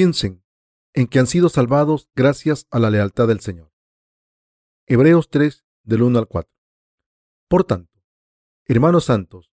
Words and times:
piensen 0.00 0.42
en 0.94 1.08
que 1.08 1.18
han 1.18 1.26
sido 1.26 1.50
salvados 1.50 2.08
gracias 2.14 2.66
a 2.70 2.78
la 2.78 2.88
lealtad 2.88 3.28
del 3.28 3.40
Señor. 3.40 3.70
Hebreos 4.86 5.28
3, 5.28 5.62
del 5.82 6.04
1 6.04 6.18
al 6.18 6.26
4. 6.26 6.50
Por 7.50 7.64
tanto, 7.64 8.02
hermanos 8.64 9.04
santos, 9.04 9.52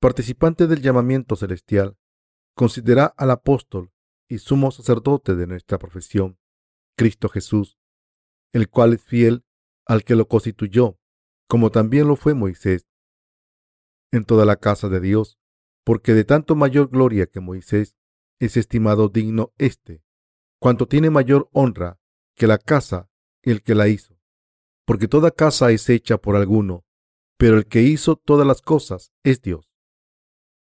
participantes 0.00 0.70
del 0.70 0.80
llamamiento 0.80 1.36
celestial, 1.36 1.98
considera 2.54 3.12
al 3.18 3.30
apóstol 3.30 3.92
y 4.26 4.38
sumo 4.38 4.70
sacerdote 4.70 5.34
de 5.34 5.46
nuestra 5.46 5.78
profesión, 5.78 6.38
Cristo 6.96 7.28
Jesús, 7.28 7.76
el 8.54 8.70
cual 8.70 8.94
es 8.94 9.04
fiel 9.04 9.44
al 9.84 10.02
que 10.02 10.16
lo 10.16 10.28
constituyó, 10.28 10.98
como 11.46 11.70
también 11.70 12.08
lo 12.08 12.16
fue 12.16 12.32
Moisés, 12.32 12.86
en 14.12 14.24
toda 14.24 14.46
la 14.46 14.56
casa 14.56 14.88
de 14.88 15.00
Dios, 15.00 15.38
porque 15.84 16.14
de 16.14 16.24
tanto 16.24 16.56
mayor 16.56 16.88
gloria 16.88 17.26
que 17.26 17.40
Moisés 17.40 17.94
es 18.38 18.56
estimado 18.56 19.08
digno 19.08 19.52
éste, 19.58 20.02
cuanto 20.58 20.86
tiene 20.86 21.10
mayor 21.10 21.48
honra 21.52 21.98
que 22.34 22.46
la 22.46 22.58
casa 22.58 23.08
el 23.42 23.62
que 23.62 23.74
la 23.74 23.88
hizo. 23.88 24.18
Porque 24.86 25.08
toda 25.08 25.30
casa 25.30 25.70
es 25.70 25.88
hecha 25.88 26.18
por 26.18 26.36
alguno, 26.36 26.84
pero 27.36 27.56
el 27.56 27.66
que 27.66 27.82
hizo 27.82 28.16
todas 28.16 28.46
las 28.46 28.62
cosas 28.62 29.12
es 29.22 29.42
Dios. 29.42 29.70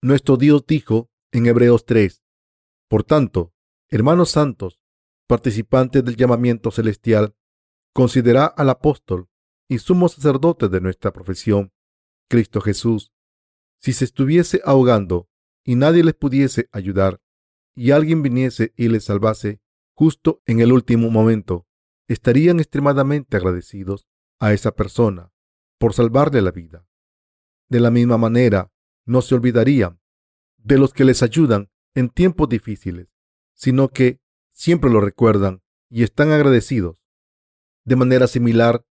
Nuestro 0.01 0.37
Dios 0.37 0.65
dijo 0.65 1.09
en 1.31 1.45
Hebreos 1.45 1.85
3, 1.85 2.23
Por 2.87 3.03
tanto, 3.03 3.53
hermanos 3.89 4.31
santos, 4.31 4.79
participantes 5.27 6.03
del 6.03 6.15
llamamiento 6.15 6.71
celestial, 6.71 7.35
considera 7.93 8.45
al 8.45 8.69
apóstol 8.69 9.27
y 9.67 9.79
sumo 9.79 10.07
sacerdote 10.07 10.69
de 10.69 10.81
nuestra 10.81 11.11
profesión, 11.11 11.73
Cristo 12.29 12.61
Jesús, 12.61 13.11
si 13.79 13.93
se 13.93 14.05
estuviese 14.05 14.61
ahogando 14.63 15.29
y 15.63 15.75
nadie 15.75 16.03
les 16.03 16.13
pudiese 16.13 16.69
ayudar, 16.71 17.21
y 17.77 17.91
alguien 17.91 18.23
viniese 18.23 18.73
y 18.75 18.87
les 18.87 19.03
salvase 19.03 19.61
justo 19.93 20.41
en 20.47 20.61
el 20.61 20.71
último 20.71 21.11
momento, 21.11 21.67
estarían 22.07 22.59
extremadamente 22.59 23.37
agradecidos 23.37 24.07
a 24.39 24.51
esa 24.51 24.71
persona 24.75 25.31
por 25.77 25.93
salvarle 25.93 26.41
la 26.41 26.49
vida. 26.49 26.87
De 27.69 27.79
la 27.79 27.91
misma 27.91 28.17
manera, 28.17 28.71
no 29.05 29.21
se 29.21 29.35
olvidarían 29.35 30.01
de 30.57 30.79
los 30.79 30.91
que 30.91 31.05
les 31.05 31.21
ayudan 31.21 31.69
en 31.93 32.09
tiempos 32.09 32.49
difíciles, 32.49 33.09
sino 33.53 33.89
que 33.89 34.19
siempre 34.49 34.89
lo 34.89 34.99
recuerdan 34.99 35.61
y 35.87 36.01
están 36.01 36.31
agradecidos. 36.31 36.97
De 37.85 37.95
manera 37.95 38.25
similar, 38.25 38.83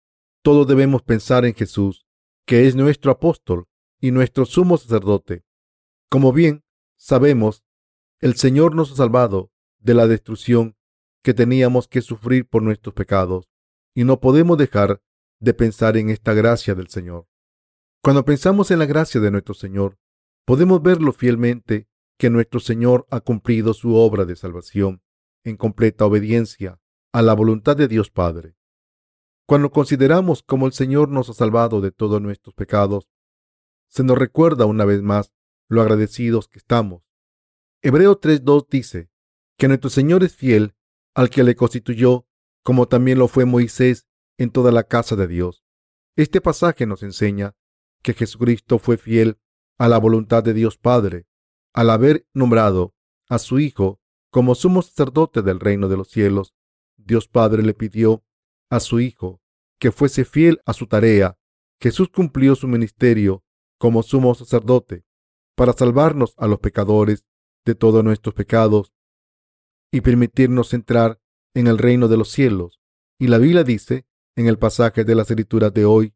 todos 0.43 0.67
debemos 0.67 1.03
pensar 1.03 1.47
en 1.47 1.55
Jesús, 1.55 2.07
que 2.45 2.67
es 2.69 2.77
nuestro 2.77 3.11
apóstol 3.11 3.67
y 3.99 4.11
nuestro 4.11 4.45
sumo 4.45 4.77
sacerdote. 4.77 5.43
Como 6.11 6.35
bien 6.35 6.65
sabemos, 6.97 7.64
el 8.25 8.37
Señor 8.37 8.75
nos 8.75 8.91
ha 8.91 8.97
salvado 8.97 9.51
de 9.81 9.93
la 9.93 10.07
destrucción 10.07 10.79
que 11.23 11.35
teníamos 11.35 11.89
que 11.89 12.01
sufrir 12.01 12.49
por 12.49 12.63
nuestros 12.63 12.95
pecados, 12.95 13.51
y 13.95 14.05
no 14.05 14.19
podemos 14.19 14.57
dejar 14.57 15.03
de 15.41 15.53
pensar 15.53 15.99
en 15.99 16.09
esta 16.09 16.33
gracia 16.33 16.75
del 16.75 16.89
Señor. 16.89 17.29
Cuando 18.03 18.25
pensamos 18.25 18.71
en 18.71 18.79
la 18.79 18.87
gracia 18.87 19.21
de 19.21 19.31
nuestro 19.31 19.53
Señor, 19.53 19.99
podemos 20.47 20.81
verlo 20.81 21.13
fielmente 21.13 21.87
que 22.19 22.31
nuestro 22.31 22.61
Señor 22.61 23.07
ha 23.11 23.21
cumplido 23.21 23.75
su 23.75 23.95
obra 23.95 24.25
de 24.25 24.37
salvación 24.37 25.03
en 25.45 25.59
completa 25.59 26.07
obediencia 26.07 26.81
a 27.13 27.21
la 27.21 27.35
voluntad 27.35 27.77
de 27.77 27.89
Dios 27.89 28.11
Padre. 28.11 28.57
Cuando 29.47 29.71
consideramos 29.71 30.43
cómo 30.43 30.67
el 30.67 30.73
Señor 30.73 31.11
nos 31.11 31.29
ha 31.29 31.35
salvado 31.35 31.83
de 31.83 31.93
todos 31.93 32.23
nuestros 32.23 32.55
pecados, 32.55 33.07
se 33.91 34.03
nos 34.03 34.17
recuerda 34.17 34.65
una 34.65 34.87
vez 34.87 35.03
más 35.03 35.31
lo 35.69 35.83
agradecidos 35.83 36.49
que 36.49 36.59
estamos. 36.59 37.05
Hebreo 37.87 38.19
3.2 38.19 38.67
dice 38.71 39.11
que 39.59 39.69
nuestro 39.69 39.91
Señor 39.91 40.25
es 40.25 40.35
fiel 40.35 40.75
al 41.15 41.29
que 41.29 41.45
le 41.45 41.55
constituyó, 41.55 42.27
como 42.63 42.89
también 42.89 43.19
lo 43.19 43.29
fue 43.29 43.45
Moisés 43.45 44.09
en 44.39 44.49
toda 44.51 44.73
la 44.73 44.85
casa 44.85 45.17
de 45.17 45.29
Dios. 45.29 45.67
Este 46.17 46.41
pasaje 46.41 46.87
nos 46.87 47.03
enseña 47.03 47.55
que 48.03 48.15
Jesucristo 48.15 48.79
fue 48.79 48.97
fiel 48.97 49.39
a 49.77 49.89
la 49.89 49.99
voluntad 49.99 50.43
de 50.43 50.55
Dios 50.55 50.79
Padre, 50.79 51.27
al 51.75 51.91
haber 51.91 52.27
nombrado 52.33 52.95
a 53.29 53.39
su 53.39 53.59
Hijo 53.59 54.01
como 54.31 54.55
sumo 54.55 54.81
sacerdote 54.81 55.43
del 55.43 55.61
reino 55.61 55.89
de 55.89 55.99
los 55.99 56.09
cielos. 56.09 56.55
Dios 56.97 57.29
Padre 57.29 57.63
le 57.63 57.75
pidió 57.75 58.25
a 58.71 58.81
su 58.81 58.99
Hijo 58.99 59.43
que 59.79 59.93
fuese 59.93 60.25
fiel 60.25 60.63
a 60.65 60.73
su 60.73 60.87
tarea. 60.87 61.37
Jesús 61.79 62.09
cumplió 62.09 62.55
su 62.55 62.67
ministerio 62.67 63.45
como 63.77 64.03
sumo 64.03 64.35
sacerdote 64.35 65.05
para 65.55 65.75
salvarnos 65.75 66.33
a 66.39 66.47
los 66.47 66.61
pecadores 66.61 67.27
de 67.65 67.75
todos 67.75 68.05
nuestros 68.05 68.35
pecados 68.35 68.93
y 69.91 70.01
permitirnos 70.01 70.75
entrar 70.75 71.21
en 71.55 71.67
el 71.67 71.79
reino 71.79 72.09
de 72.09 72.17
los 72.17 72.31
cielos. 72.31 72.81
Y 73.19 73.29
la 73.29 73.39
Biblia 73.39 73.65
dice 73.65 74.07
en 74.37 74.49
el 74.49 74.59
pasaje 74.59 75.05
de 75.05 75.15
las 75.15 75.31
escrituras 75.31 75.73
de 75.73 75.85
hoy 75.85 76.15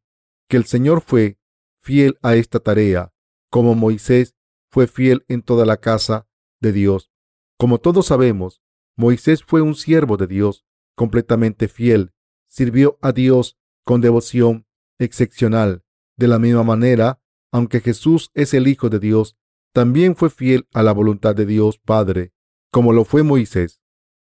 que 0.48 0.56
el 0.56 0.64
Señor 0.64 1.00
fue 1.00 1.38
fiel 1.82 2.18
a 2.22 2.34
esta 2.34 2.58
tarea, 2.58 3.12
como 3.50 3.74
Moisés 3.74 4.34
fue 4.70 4.86
fiel 4.86 5.24
en 5.28 5.42
toda 5.42 5.64
la 5.64 5.76
casa 5.76 6.26
de 6.60 6.72
Dios. 6.72 7.10
Como 7.56 7.78
todos 7.78 8.06
sabemos, 8.06 8.62
Moisés 8.96 9.44
fue 9.44 9.62
un 9.62 9.74
siervo 9.74 10.16
de 10.16 10.26
Dios 10.26 10.64
completamente 10.96 11.68
fiel, 11.68 12.12
sirvió 12.48 12.98
a 13.00 13.12
Dios 13.12 13.56
con 13.84 14.00
devoción 14.00 14.66
excepcional. 14.98 15.84
De 16.16 16.26
la 16.26 16.40
misma 16.40 16.64
manera, 16.64 17.20
aunque 17.52 17.80
Jesús 17.80 18.30
es 18.34 18.54
el 18.54 18.66
Hijo 18.66 18.90
de 18.90 18.98
Dios, 18.98 19.36
también 19.72 20.16
fue 20.16 20.30
fiel 20.30 20.66
a 20.72 20.82
la 20.82 20.92
voluntad 20.92 21.34
de 21.34 21.46
Dios 21.46 21.78
Padre, 21.78 22.32
como 22.70 22.92
lo 22.92 23.04
fue 23.04 23.22
Moisés. 23.22 23.80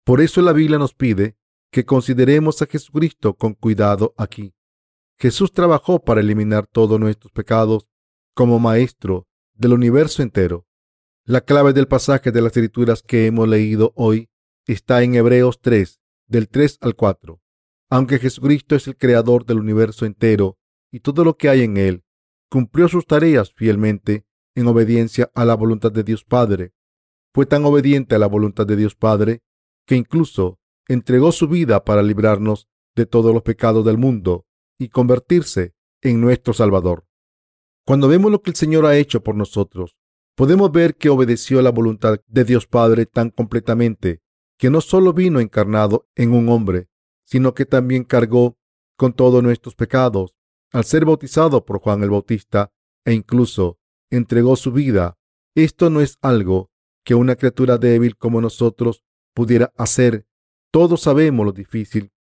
Por 0.05 0.21
eso 0.21 0.43
la 0.43 0.53
Biblia 0.53 0.79
nos 0.79 0.95
pide 0.95 1.37
que 1.71 1.85
consideremos 1.85 2.63
a 2.63 2.67
Jesucristo 2.67 3.35
con 3.35 3.55
cuidado 3.55 4.15
aquí. 4.17 4.55
Jesús 5.19 5.53
trabajó 5.53 6.03
para 6.03 6.21
eliminar 6.21 6.67
todos 6.67 6.99
nuestros 6.99 7.33
pecados 7.33 7.87
como 8.35 8.59
maestro 8.59 9.29
del 9.55 9.75
universo 9.75 10.23
entero. 10.23 10.67
La 11.25 11.43
clave 11.43 11.73
del 11.73 11.87
pasaje 11.87 12.33
de 12.33 12.41
las 12.41 12.57
escrituras 12.57 13.03
que 13.03 13.27
hemos 13.27 13.47
leído 13.47 13.93
hoy 13.95 14.31
está 14.67 15.03
en 15.03 15.15
Hebreos 15.15 15.61
3, 15.61 16.01
del 16.27 16.49
3 16.49 16.79
al 16.81 16.97
4. 16.97 17.41
Aunque 17.91 18.19
Jesucristo 18.19 18.75
es 18.75 18.87
el 18.87 18.97
creador 18.97 19.45
del 19.45 19.59
universo 19.59 20.07
entero 20.07 20.59
y 20.91 21.01
todo 21.01 21.25
lo 21.25 21.37
que 21.37 21.49
hay 21.49 21.63
en 21.63 21.77
él, 21.77 22.05
cumplió 22.49 22.89
sus 22.89 23.07
tareas 23.07 23.53
fielmente 23.53 24.25
en 24.61 24.69
obediencia 24.69 25.31
a 25.35 25.45
la 25.45 25.55
voluntad 25.55 25.93
de 25.93 26.05
Dios 26.05 26.25
Padre. 26.25 26.73
Fue 27.35 27.47
tan 27.47 27.65
obediente 27.65 28.15
a 28.15 28.19
la 28.19 28.27
voluntad 28.27 28.67
de 28.67 28.77
Dios 28.77 28.95
Padre 28.95 29.43
que 29.87 29.97
incluso 29.97 30.59
entregó 30.89 31.33
su 31.33 31.49
vida 31.49 31.85
para 31.85 32.03
librarnos 32.03 32.69
de 32.95 33.07
todos 33.07 33.33
los 33.33 33.43
pecados 33.43 33.85
del 33.85 33.99
mundo 33.99 34.47
y 34.79 34.89
convertirse 34.89 35.75
en 36.03 36.21
nuestro 36.21 36.53
Salvador. 36.53 37.07
Cuando 37.87 38.09
vemos 38.09 38.31
lo 38.31 38.43
que 38.43 38.51
el 38.51 38.57
Señor 38.57 38.87
ha 38.87 38.97
hecho 38.97 39.23
por 39.23 39.35
nosotros, 39.35 39.97
podemos 40.37 40.71
ver 40.73 40.97
que 40.97 41.11
obedeció 41.11 41.61
la 41.63 41.71
voluntad 41.71 42.21
de 42.27 42.45
Dios 42.45 42.67
Padre 42.67 43.07
tan 43.07 43.31
completamente 43.31 44.21
que 44.59 44.71
no 44.71 44.81
solo 44.81 45.13
vino 45.13 45.41
encarnado 45.41 46.09
en 46.15 46.33
un 46.33 46.49
hombre, 46.51 46.89
sino 47.25 47.55
que 47.55 47.67
también 47.67 48.05
cargó 48.05 48.59
con 48.97 49.13
todos 49.13 49.43
nuestros 49.43 49.75
pecados 49.75 50.35
al 50.73 50.85
ser 50.85 51.05
bautizado 51.05 51.65
por 51.65 51.81
Juan 51.81 52.03
el 52.03 52.11
Bautista 52.11 52.73
e 53.05 53.13
incluso 53.13 53.80
entregó 54.11 54.57
su 54.57 54.73
vida. 54.73 55.17
Esto 55.55 55.91
no 55.91 56.01
es 56.01 56.19
algo 56.21 56.71
que 57.05 57.15
una 57.15 57.37
criatura 57.37 57.79
débil 57.79 58.17
como 58.17 58.41
nosotros 58.41 59.03
pudiera 59.35 59.73
hacer. 59.77 60.27
Todos 60.71 61.03
sabemos 61.03 61.47
lo 61.47 61.53
difícil 61.53 62.13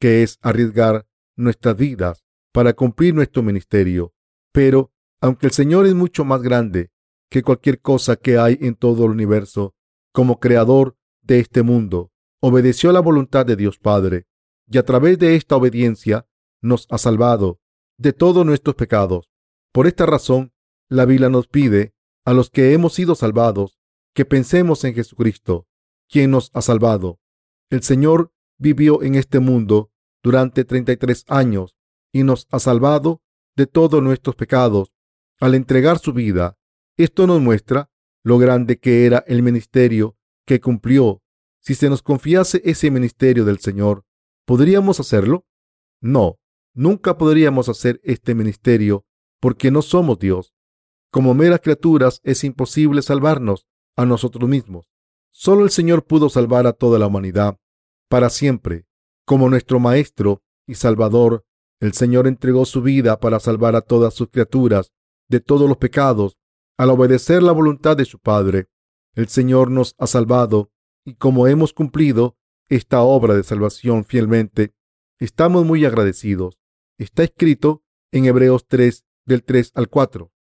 que 0.00 0.22
es 0.22 0.38
arriesgar 0.42 1.06
nuestras 1.36 1.76
vidas 1.76 2.24
para 2.52 2.74
cumplir 2.74 3.14
nuestro 3.14 3.42
ministerio. 3.42 4.12
Pero, 4.52 4.92
aunque 5.20 5.46
el 5.46 5.52
Señor 5.52 5.86
es 5.86 5.94
mucho 5.94 6.24
más 6.24 6.42
grande 6.42 6.90
que 7.30 7.42
cualquier 7.42 7.80
cosa 7.80 8.16
que 8.16 8.38
hay 8.38 8.58
en 8.60 8.74
todo 8.74 9.04
el 9.04 9.10
universo, 9.10 9.74
como 10.12 10.38
creador 10.38 10.96
de 11.22 11.40
este 11.40 11.62
mundo, 11.62 12.12
obedeció 12.40 12.92
la 12.92 13.00
voluntad 13.00 13.44
de 13.44 13.56
Dios 13.56 13.78
Padre, 13.78 14.26
y 14.68 14.78
a 14.78 14.84
través 14.84 15.18
de 15.18 15.36
esta 15.36 15.56
obediencia 15.56 16.26
nos 16.62 16.86
ha 16.90 16.98
salvado 16.98 17.60
de 17.98 18.12
todos 18.12 18.44
nuestros 18.44 18.76
pecados. 18.76 19.30
Por 19.72 19.86
esta 19.86 20.06
razón, 20.06 20.52
la 20.88 21.04
Biblia 21.04 21.28
nos 21.28 21.48
pide 21.48 21.94
a 22.24 22.32
los 22.32 22.50
que 22.50 22.72
hemos 22.72 22.94
sido 22.94 23.14
salvados 23.14 23.78
que 24.14 24.24
pensemos 24.24 24.84
en 24.84 24.94
Jesucristo, 24.94 25.66
quien 26.08 26.30
nos 26.30 26.50
ha 26.54 26.62
salvado. 26.62 27.20
El 27.70 27.82
Señor 27.82 28.32
vivió 28.58 29.02
en 29.02 29.14
este 29.14 29.40
mundo 29.40 29.90
durante 30.22 30.64
33 30.64 31.24
años 31.28 31.76
y 32.12 32.22
nos 32.22 32.46
ha 32.50 32.58
salvado 32.58 33.22
de 33.56 33.66
todos 33.66 34.02
nuestros 34.02 34.36
pecados 34.36 34.92
al 35.40 35.54
entregar 35.54 35.98
su 35.98 36.12
vida. 36.12 36.56
Esto 36.96 37.26
nos 37.26 37.40
muestra 37.40 37.90
lo 38.22 38.38
grande 38.38 38.78
que 38.78 39.06
era 39.06 39.24
el 39.26 39.42
ministerio 39.42 40.16
que 40.46 40.60
cumplió. 40.60 41.22
Si 41.60 41.74
se 41.74 41.90
nos 41.90 42.02
confiase 42.02 42.62
ese 42.64 42.90
ministerio 42.90 43.44
del 43.44 43.58
Señor, 43.58 44.04
¿podríamos 44.46 45.00
hacerlo? 45.00 45.46
No, 46.00 46.38
Nunca 46.76 47.16
podríamos 47.16 47.70
hacer 47.70 48.02
este 48.04 48.34
ministerio 48.34 49.06
porque 49.40 49.70
no 49.70 49.80
somos 49.80 50.18
Dios. 50.18 50.52
Como 51.10 51.34
meras 51.34 51.60
criaturas 51.60 52.20
es 52.24 52.44
imposible 52.44 53.02
salvarnos 53.02 53.66
a 53.96 54.04
nosotros 54.04 54.48
mismos. 54.48 54.88
Solo 55.32 55.64
el 55.64 55.70
Señor 55.70 56.04
pudo 56.04 56.28
salvar 56.28 56.66
a 56.66 56.72
toda 56.72 56.98
la 56.98 57.06
humanidad 57.06 57.58
para 58.08 58.30
siempre. 58.30 58.86
Como 59.24 59.50
nuestro 59.50 59.80
Maestro 59.80 60.42
y 60.66 60.74
Salvador, 60.74 61.44
el 61.80 61.92
Señor 61.92 62.26
entregó 62.26 62.64
su 62.64 62.82
vida 62.82 63.18
para 63.20 63.40
salvar 63.40 63.76
a 63.76 63.82
todas 63.82 64.14
sus 64.14 64.28
criaturas 64.28 64.92
de 65.28 65.40
todos 65.40 65.68
los 65.68 65.78
pecados 65.78 66.36
al 66.78 66.90
obedecer 66.90 67.42
la 67.42 67.52
voluntad 67.52 67.96
de 67.96 68.04
su 68.04 68.18
Padre. 68.18 68.68
El 69.14 69.28
Señor 69.28 69.70
nos 69.70 69.94
ha 69.98 70.06
salvado 70.06 70.70
y 71.04 71.14
como 71.14 71.46
hemos 71.46 71.72
cumplido 71.72 72.36
esta 72.68 73.00
obra 73.02 73.34
de 73.34 73.44
salvación 73.44 74.04
fielmente, 74.04 74.74
estamos 75.18 75.64
muy 75.64 75.84
agradecidos. 75.84 76.58
Está 76.98 77.24
escrito 77.24 77.82
en 78.10 78.26
Hebreos 78.26 78.66
3 78.66 79.04
del 79.24 79.44
3 79.44 79.72
al 79.74 79.88
4. 79.88 80.32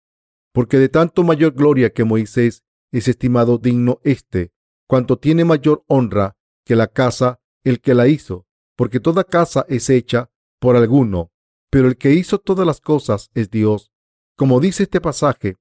Porque 0.56 0.80
de 0.80 0.88
tanto 0.88 1.26
mayor 1.26 1.52
gloria 1.52 1.92
que 1.92 2.06
Moisés 2.06 2.64
es 2.94 3.10
estimado 3.10 3.58
digno 3.58 4.00
éste, 4.06 4.54
cuanto 4.88 5.20
tiene 5.20 5.44
mayor 5.44 5.84
honra 5.88 6.38
que 6.66 6.78
la 6.78 6.88
casa 6.88 7.42
el 7.66 7.82
que 7.82 7.94
la 7.94 8.08
hizo, 8.08 8.48
porque 8.78 9.02
toda 9.02 9.26
casa 9.26 9.66
es 9.68 9.90
hecha 9.90 10.32
por 10.62 10.78
alguno, 10.78 11.34
pero 11.70 11.90
el 11.90 11.98
que 11.98 12.14
hizo 12.14 12.40
todas 12.40 12.66
las 12.66 12.80
cosas 12.80 13.30
es 13.34 13.50
Dios. 13.50 13.92
Como 14.38 14.62
dice 14.62 14.84
este 14.84 15.02
pasaje, 15.02 15.58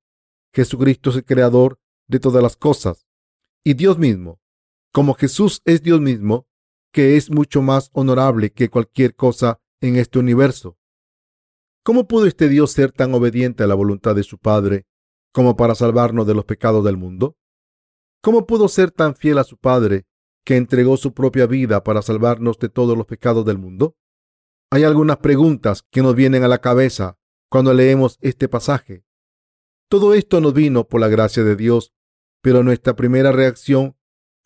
Jesucristo 0.54 1.10
es 1.10 1.16
el 1.16 1.24
creador 1.24 1.80
de 2.06 2.20
todas 2.20 2.40
las 2.40 2.56
cosas 2.56 3.04
y 3.64 3.74
Dios 3.74 3.98
mismo. 3.98 4.38
Como 4.92 5.14
Jesús 5.14 5.60
es 5.64 5.82
Dios 5.82 6.00
mismo, 6.00 6.46
que 6.92 7.16
es 7.16 7.32
mucho 7.32 7.62
más 7.62 7.90
honorable 7.94 8.52
que 8.52 8.70
cualquier 8.70 9.16
cosa 9.16 9.58
en 9.80 9.96
este 9.96 10.20
universo. 10.20 10.78
¿Cómo 11.84 12.08
pudo 12.08 12.24
este 12.24 12.48
Dios 12.48 12.72
ser 12.72 12.92
tan 12.92 13.12
obediente 13.12 13.62
a 13.62 13.66
la 13.66 13.74
voluntad 13.74 14.14
de 14.14 14.22
su 14.22 14.38
Padre 14.38 14.86
como 15.34 15.54
para 15.54 15.74
salvarnos 15.74 16.26
de 16.26 16.32
los 16.32 16.46
pecados 16.46 16.82
del 16.82 16.96
mundo? 16.96 17.36
¿Cómo 18.22 18.46
pudo 18.46 18.68
ser 18.68 18.90
tan 18.90 19.14
fiel 19.14 19.36
a 19.36 19.44
su 19.44 19.58
Padre 19.58 20.06
que 20.46 20.56
entregó 20.56 20.96
su 20.96 21.12
propia 21.12 21.46
vida 21.46 21.84
para 21.84 22.00
salvarnos 22.00 22.58
de 22.58 22.70
todos 22.70 22.96
los 22.96 23.06
pecados 23.06 23.44
del 23.44 23.58
mundo? 23.58 23.98
Hay 24.70 24.82
algunas 24.84 25.18
preguntas 25.18 25.84
que 25.90 26.00
nos 26.00 26.14
vienen 26.14 26.42
a 26.42 26.48
la 26.48 26.62
cabeza 26.62 27.18
cuando 27.50 27.74
leemos 27.74 28.16
este 28.22 28.48
pasaje. 28.48 29.04
Todo 29.90 30.14
esto 30.14 30.40
nos 30.40 30.54
vino 30.54 30.88
por 30.88 31.02
la 31.02 31.08
gracia 31.08 31.44
de 31.44 31.54
Dios, 31.54 31.92
pero 32.40 32.62
nuestra 32.62 32.96
primera 32.96 33.30
reacción 33.30 33.94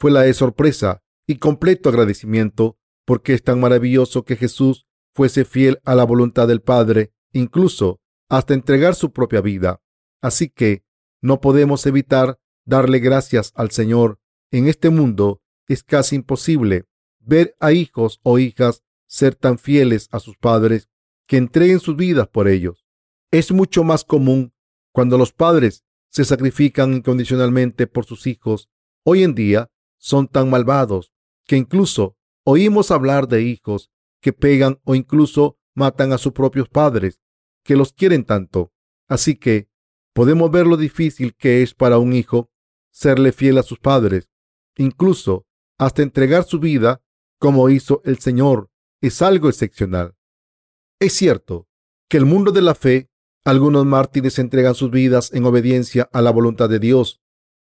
fue 0.00 0.10
la 0.10 0.22
de 0.22 0.34
sorpresa 0.34 1.04
y 1.24 1.38
completo 1.38 1.88
agradecimiento 1.88 2.78
porque 3.06 3.32
es 3.32 3.44
tan 3.44 3.60
maravilloso 3.60 4.24
que 4.24 4.34
Jesús 4.34 4.88
fuese 5.14 5.44
fiel 5.44 5.78
a 5.84 5.94
la 5.94 6.02
voluntad 6.02 6.48
del 6.48 6.62
Padre 6.62 7.12
incluso 7.32 8.00
hasta 8.28 8.54
entregar 8.54 8.94
su 8.94 9.12
propia 9.12 9.40
vida. 9.40 9.80
Así 10.20 10.48
que 10.48 10.84
no 11.20 11.40
podemos 11.40 11.86
evitar 11.86 12.38
darle 12.64 12.98
gracias 12.98 13.52
al 13.54 13.70
Señor. 13.70 14.20
En 14.50 14.68
este 14.68 14.90
mundo 14.90 15.42
es 15.66 15.82
casi 15.82 16.16
imposible 16.16 16.86
ver 17.20 17.54
a 17.60 17.72
hijos 17.72 18.20
o 18.22 18.38
hijas 18.38 18.82
ser 19.06 19.34
tan 19.34 19.58
fieles 19.58 20.08
a 20.12 20.20
sus 20.20 20.36
padres 20.36 20.88
que 21.26 21.36
entreguen 21.36 21.80
sus 21.80 21.96
vidas 21.96 22.28
por 22.28 22.48
ellos. 22.48 22.86
Es 23.30 23.52
mucho 23.52 23.84
más 23.84 24.04
común 24.04 24.54
cuando 24.92 25.18
los 25.18 25.32
padres 25.32 25.84
se 26.10 26.24
sacrifican 26.24 26.94
incondicionalmente 26.94 27.86
por 27.86 28.06
sus 28.06 28.26
hijos. 28.26 28.70
Hoy 29.04 29.22
en 29.22 29.34
día 29.34 29.70
son 29.98 30.28
tan 30.28 30.48
malvados 30.48 31.12
que 31.46 31.56
incluso 31.56 32.16
oímos 32.44 32.90
hablar 32.90 33.28
de 33.28 33.42
hijos 33.42 33.90
que 34.20 34.32
pegan 34.32 34.80
o 34.84 34.94
incluso 34.94 35.57
matan 35.78 36.12
a 36.12 36.18
sus 36.18 36.32
propios 36.32 36.68
padres, 36.68 37.20
que 37.64 37.76
los 37.76 37.92
quieren 37.92 38.24
tanto. 38.24 38.72
Así 39.08 39.36
que 39.36 39.68
podemos 40.12 40.50
ver 40.50 40.66
lo 40.66 40.76
difícil 40.76 41.34
que 41.36 41.62
es 41.62 41.72
para 41.74 41.98
un 41.98 42.12
hijo 42.12 42.50
serle 42.90 43.32
fiel 43.32 43.58
a 43.58 43.62
sus 43.62 43.78
padres, 43.78 44.28
incluso 44.76 45.46
hasta 45.78 46.02
entregar 46.02 46.44
su 46.44 46.58
vida 46.58 47.00
como 47.38 47.70
hizo 47.70 48.02
el 48.04 48.18
Señor. 48.18 48.70
Es 49.00 49.22
algo 49.22 49.48
excepcional. 49.48 50.16
Es 50.98 51.12
cierto 51.12 51.68
que 52.08 52.16
el 52.16 52.24
mundo 52.24 52.50
de 52.50 52.62
la 52.62 52.74
fe, 52.74 53.08
algunos 53.44 53.86
mártires 53.86 54.40
entregan 54.40 54.74
sus 54.74 54.90
vidas 54.90 55.32
en 55.32 55.44
obediencia 55.44 56.10
a 56.12 56.20
la 56.20 56.32
voluntad 56.32 56.68
de 56.68 56.80
Dios. 56.80 57.20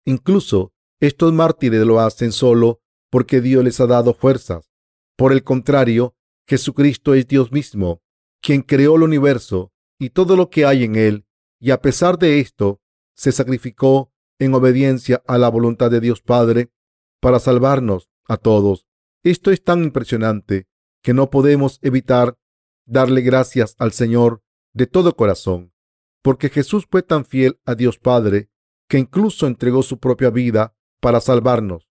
Incluso 0.05 0.73
estos 0.99 1.33
mártires 1.33 1.87
lo 1.87 2.01
hacen 2.01 2.33
solo 2.33 2.81
porque 3.09 3.41
Dios 3.41 3.63
les 3.63 3.79
ha 3.81 3.87
dado 3.87 4.13
fuerzas. 4.13 4.71
Por 5.17 5.33
el 5.33 5.45
contrario, 5.45 6.17
Jesucristo 6.51 7.15
es 7.15 7.29
Dios 7.29 7.53
mismo, 7.53 8.03
quien 8.43 8.63
creó 8.63 8.97
el 8.97 9.05
universo 9.05 9.73
y 10.01 10.11
todo 10.11 10.35
lo 10.35 10.51
que 10.51 10.67
hay 10.67 10.83
en 10.83 10.97
él, 10.97 11.25
y 11.61 11.71
a 11.71 11.81
pesar 11.81 12.19
de 12.19 12.41
esto, 12.41 12.81
se 13.15 13.31
sacrificó 13.31 14.13
en 14.41 14.53
obediencia 14.55 15.23
a 15.29 15.39
la 15.39 15.49
voluntad 15.49 15.93
de 15.93 16.01
Dios 16.01 16.23
Padre 16.23 16.73
para 17.21 17.39
salvarnos 17.39 18.11
a 18.27 18.37
todos. 18.37 18.89
Esto 19.23 19.53
es 19.53 19.63
tan 19.63 19.85
impresionante 19.85 20.67
que 21.05 21.15
no 21.15 21.31
podemos 21.31 21.79
evitar 21.83 22.37
darle 22.85 23.21
gracias 23.21 23.77
al 23.79 23.93
Señor 23.93 24.43
de 24.73 24.89
todo 24.89 25.15
corazón, 25.15 25.73
porque 26.21 26.49
Jesús 26.49 26.85
fue 26.91 27.05
tan 27.05 27.27
fiel 27.27 27.61
a 27.65 27.77
Dios 27.77 28.01
Padre 28.01 28.51
que 28.89 28.99
incluso 28.99 29.47
entregó 29.47 29.85
su 29.85 30.01
propia 30.01 30.31
vida 30.31 30.75
para 30.99 31.21
salvarnos. 31.21 31.89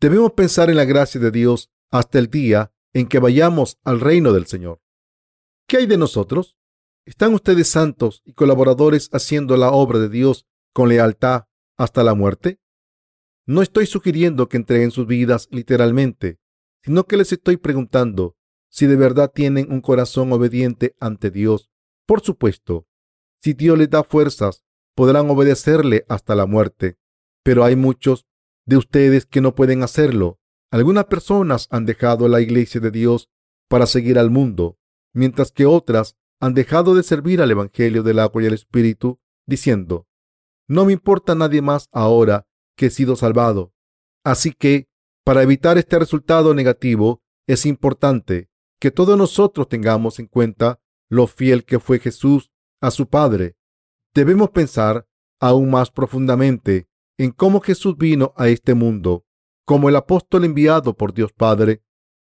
Debemos 0.00 0.32
pensar 0.32 0.68
en 0.68 0.78
la 0.78 0.84
gracia 0.84 1.20
de 1.20 1.30
Dios 1.30 1.70
hasta 1.92 2.18
el 2.18 2.28
día 2.28 2.72
en 2.92 3.06
que 3.06 3.18
vayamos 3.18 3.78
al 3.84 4.00
reino 4.00 4.32
del 4.32 4.46
Señor. 4.46 4.80
¿Qué 5.66 5.78
hay 5.78 5.86
de 5.86 5.98
nosotros? 5.98 6.56
¿Están 7.04 7.34
ustedes 7.34 7.68
santos 7.68 8.22
y 8.24 8.32
colaboradores 8.32 9.08
haciendo 9.12 9.56
la 9.56 9.70
obra 9.70 9.98
de 9.98 10.08
Dios 10.08 10.46
con 10.72 10.88
lealtad 10.88 11.44
hasta 11.76 12.02
la 12.04 12.14
muerte? 12.14 12.60
No 13.46 13.62
estoy 13.62 13.86
sugiriendo 13.86 14.48
que 14.48 14.58
entreguen 14.58 14.90
sus 14.90 15.06
vidas 15.06 15.48
literalmente, 15.50 16.38
sino 16.82 17.04
que 17.04 17.16
les 17.16 17.32
estoy 17.32 17.56
preguntando 17.56 18.36
si 18.70 18.86
de 18.86 18.96
verdad 18.96 19.30
tienen 19.34 19.72
un 19.72 19.80
corazón 19.80 20.32
obediente 20.32 20.94
ante 21.00 21.30
Dios. 21.30 21.70
Por 22.06 22.20
supuesto, 22.20 22.86
si 23.42 23.54
Dios 23.54 23.78
les 23.78 23.88
da 23.88 24.04
fuerzas, 24.04 24.64
podrán 24.94 25.30
obedecerle 25.30 26.04
hasta 26.08 26.34
la 26.34 26.46
muerte. 26.46 26.98
Pero 27.42 27.64
hay 27.64 27.76
muchos 27.76 28.26
de 28.66 28.76
ustedes 28.76 29.24
que 29.24 29.40
no 29.40 29.54
pueden 29.54 29.82
hacerlo 29.82 30.38
algunas 30.70 31.06
personas 31.06 31.66
han 31.70 31.86
dejado 31.86 32.28
la 32.28 32.40
iglesia 32.40 32.80
de 32.80 32.90
Dios 32.90 33.30
para 33.68 33.86
seguir 33.86 34.18
al 34.18 34.30
mundo, 34.30 34.78
mientras 35.14 35.50
que 35.52 35.66
otras 35.66 36.16
han 36.40 36.54
dejado 36.54 36.94
de 36.94 37.02
servir 37.02 37.40
al 37.40 37.50
Evangelio 37.50 38.02
del 38.02 38.18
agua 38.18 38.42
y 38.42 38.46
el 38.46 38.54
Espíritu, 38.54 39.18
diciendo, 39.46 40.06
no 40.68 40.84
me 40.84 40.92
importa 40.92 41.34
nadie 41.34 41.62
más 41.62 41.88
ahora 41.92 42.46
que 42.76 42.86
he 42.86 42.90
sido 42.90 43.16
salvado. 43.16 43.72
Así 44.24 44.52
que, 44.52 44.88
para 45.24 45.42
evitar 45.42 45.78
este 45.78 45.98
resultado 45.98 46.54
negativo, 46.54 47.22
es 47.46 47.64
importante 47.64 48.50
que 48.78 48.90
todos 48.90 49.16
nosotros 49.16 49.68
tengamos 49.68 50.18
en 50.18 50.26
cuenta 50.26 50.80
lo 51.08 51.26
fiel 51.26 51.64
que 51.64 51.80
fue 51.80 51.98
Jesús 51.98 52.50
a 52.80 52.90
su 52.90 53.08
Padre. 53.08 53.56
Debemos 54.14 54.50
pensar 54.50 55.06
aún 55.40 55.70
más 55.70 55.90
profundamente 55.90 56.88
en 57.16 57.32
cómo 57.32 57.60
Jesús 57.60 57.96
vino 57.96 58.32
a 58.36 58.48
este 58.48 58.74
mundo 58.74 59.24
como 59.68 59.90
el 59.90 59.96
apóstol 59.96 60.46
enviado 60.46 60.96
por 60.96 61.12
Dios 61.12 61.34
Padre 61.34 61.82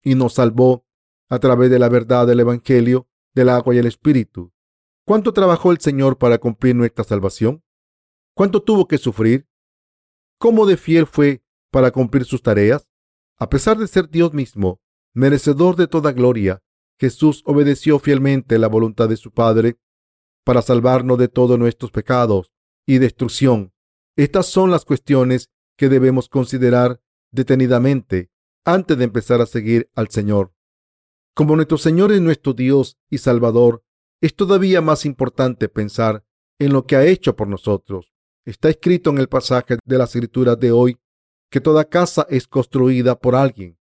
y 0.03 0.15
nos 0.15 0.33
salvó 0.33 0.85
a 1.29 1.39
través 1.39 1.69
de 1.69 1.79
la 1.79 1.87
verdad 1.87 2.27
del 2.27 2.41
Evangelio, 2.41 3.07
del 3.33 3.47
agua 3.47 3.73
y 3.73 3.77
el 3.77 3.85
Espíritu. 3.85 4.51
¿Cuánto 5.05 5.31
trabajó 5.31 5.71
el 5.71 5.79
Señor 5.79 6.17
para 6.17 6.39
cumplir 6.39 6.75
nuestra 6.75 7.05
salvación? 7.05 7.63
¿Cuánto 8.35 8.61
tuvo 8.61 8.89
que 8.89 8.97
sufrir? 8.97 9.47
¿Cómo 10.37 10.65
de 10.65 10.75
fiel 10.75 11.07
fue 11.07 11.41
para 11.71 11.91
cumplir 11.91 12.25
sus 12.25 12.41
tareas? 12.41 12.89
A 13.37 13.47
pesar 13.47 13.77
de 13.77 13.87
ser 13.87 14.09
Dios 14.09 14.33
mismo, 14.33 14.81
merecedor 15.13 15.77
de 15.77 15.87
toda 15.87 16.11
gloria, 16.11 16.61
Jesús 16.99 17.41
obedeció 17.45 17.99
fielmente 17.99 18.59
la 18.59 18.67
voluntad 18.67 19.07
de 19.07 19.15
su 19.15 19.31
Padre 19.31 19.77
para 20.43 20.61
salvarnos 20.61 21.17
de 21.17 21.29
todos 21.29 21.57
nuestros 21.57 21.91
pecados 21.91 22.51
y 22.85 22.97
destrucción. 22.97 23.71
Estas 24.17 24.47
son 24.47 24.71
las 24.71 24.83
cuestiones 24.83 25.49
que 25.77 25.87
debemos 25.87 26.27
considerar 26.27 26.99
detenidamente 27.31 28.29
antes 28.65 28.97
de 28.97 29.03
empezar 29.03 29.41
a 29.41 29.45
seguir 29.45 29.89
al 29.95 30.09
Señor. 30.09 30.53
Como 31.33 31.55
nuestro 31.55 31.77
Señor 31.77 32.11
es 32.11 32.21
nuestro 32.21 32.53
Dios 32.53 32.97
y 33.09 33.19
Salvador, 33.19 33.83
es 34.21 34.35
todavía 34.35 34.81
más 34.81 35.05
importante 35.05 35.69
pensar 35.69 36.25
en 36.59 36.73
lo 36.73 36.85
que 36.85 36.95
ha 36.95 37.05
hecho 37.05 37.35
por 37.35 37.47
nosotros. 37.47 38.11
Está 38.45 38.69
escrito 38.69 39.09
en 39.09 39.19
el 39.19 39.29
pasaje 39.29 39.77
de 39.83 39.97
la 39.97 40.03
escritura 40.03 40.55
de 40.55 40.71
hoy 40.71 40.97
que 41.49 41.61
toda 41.61 41.85
casa 41.85 42.27
es 42.29 42.47
construida 42.47 43.19
por 43.19 43.35
alguien, 43.35 43.77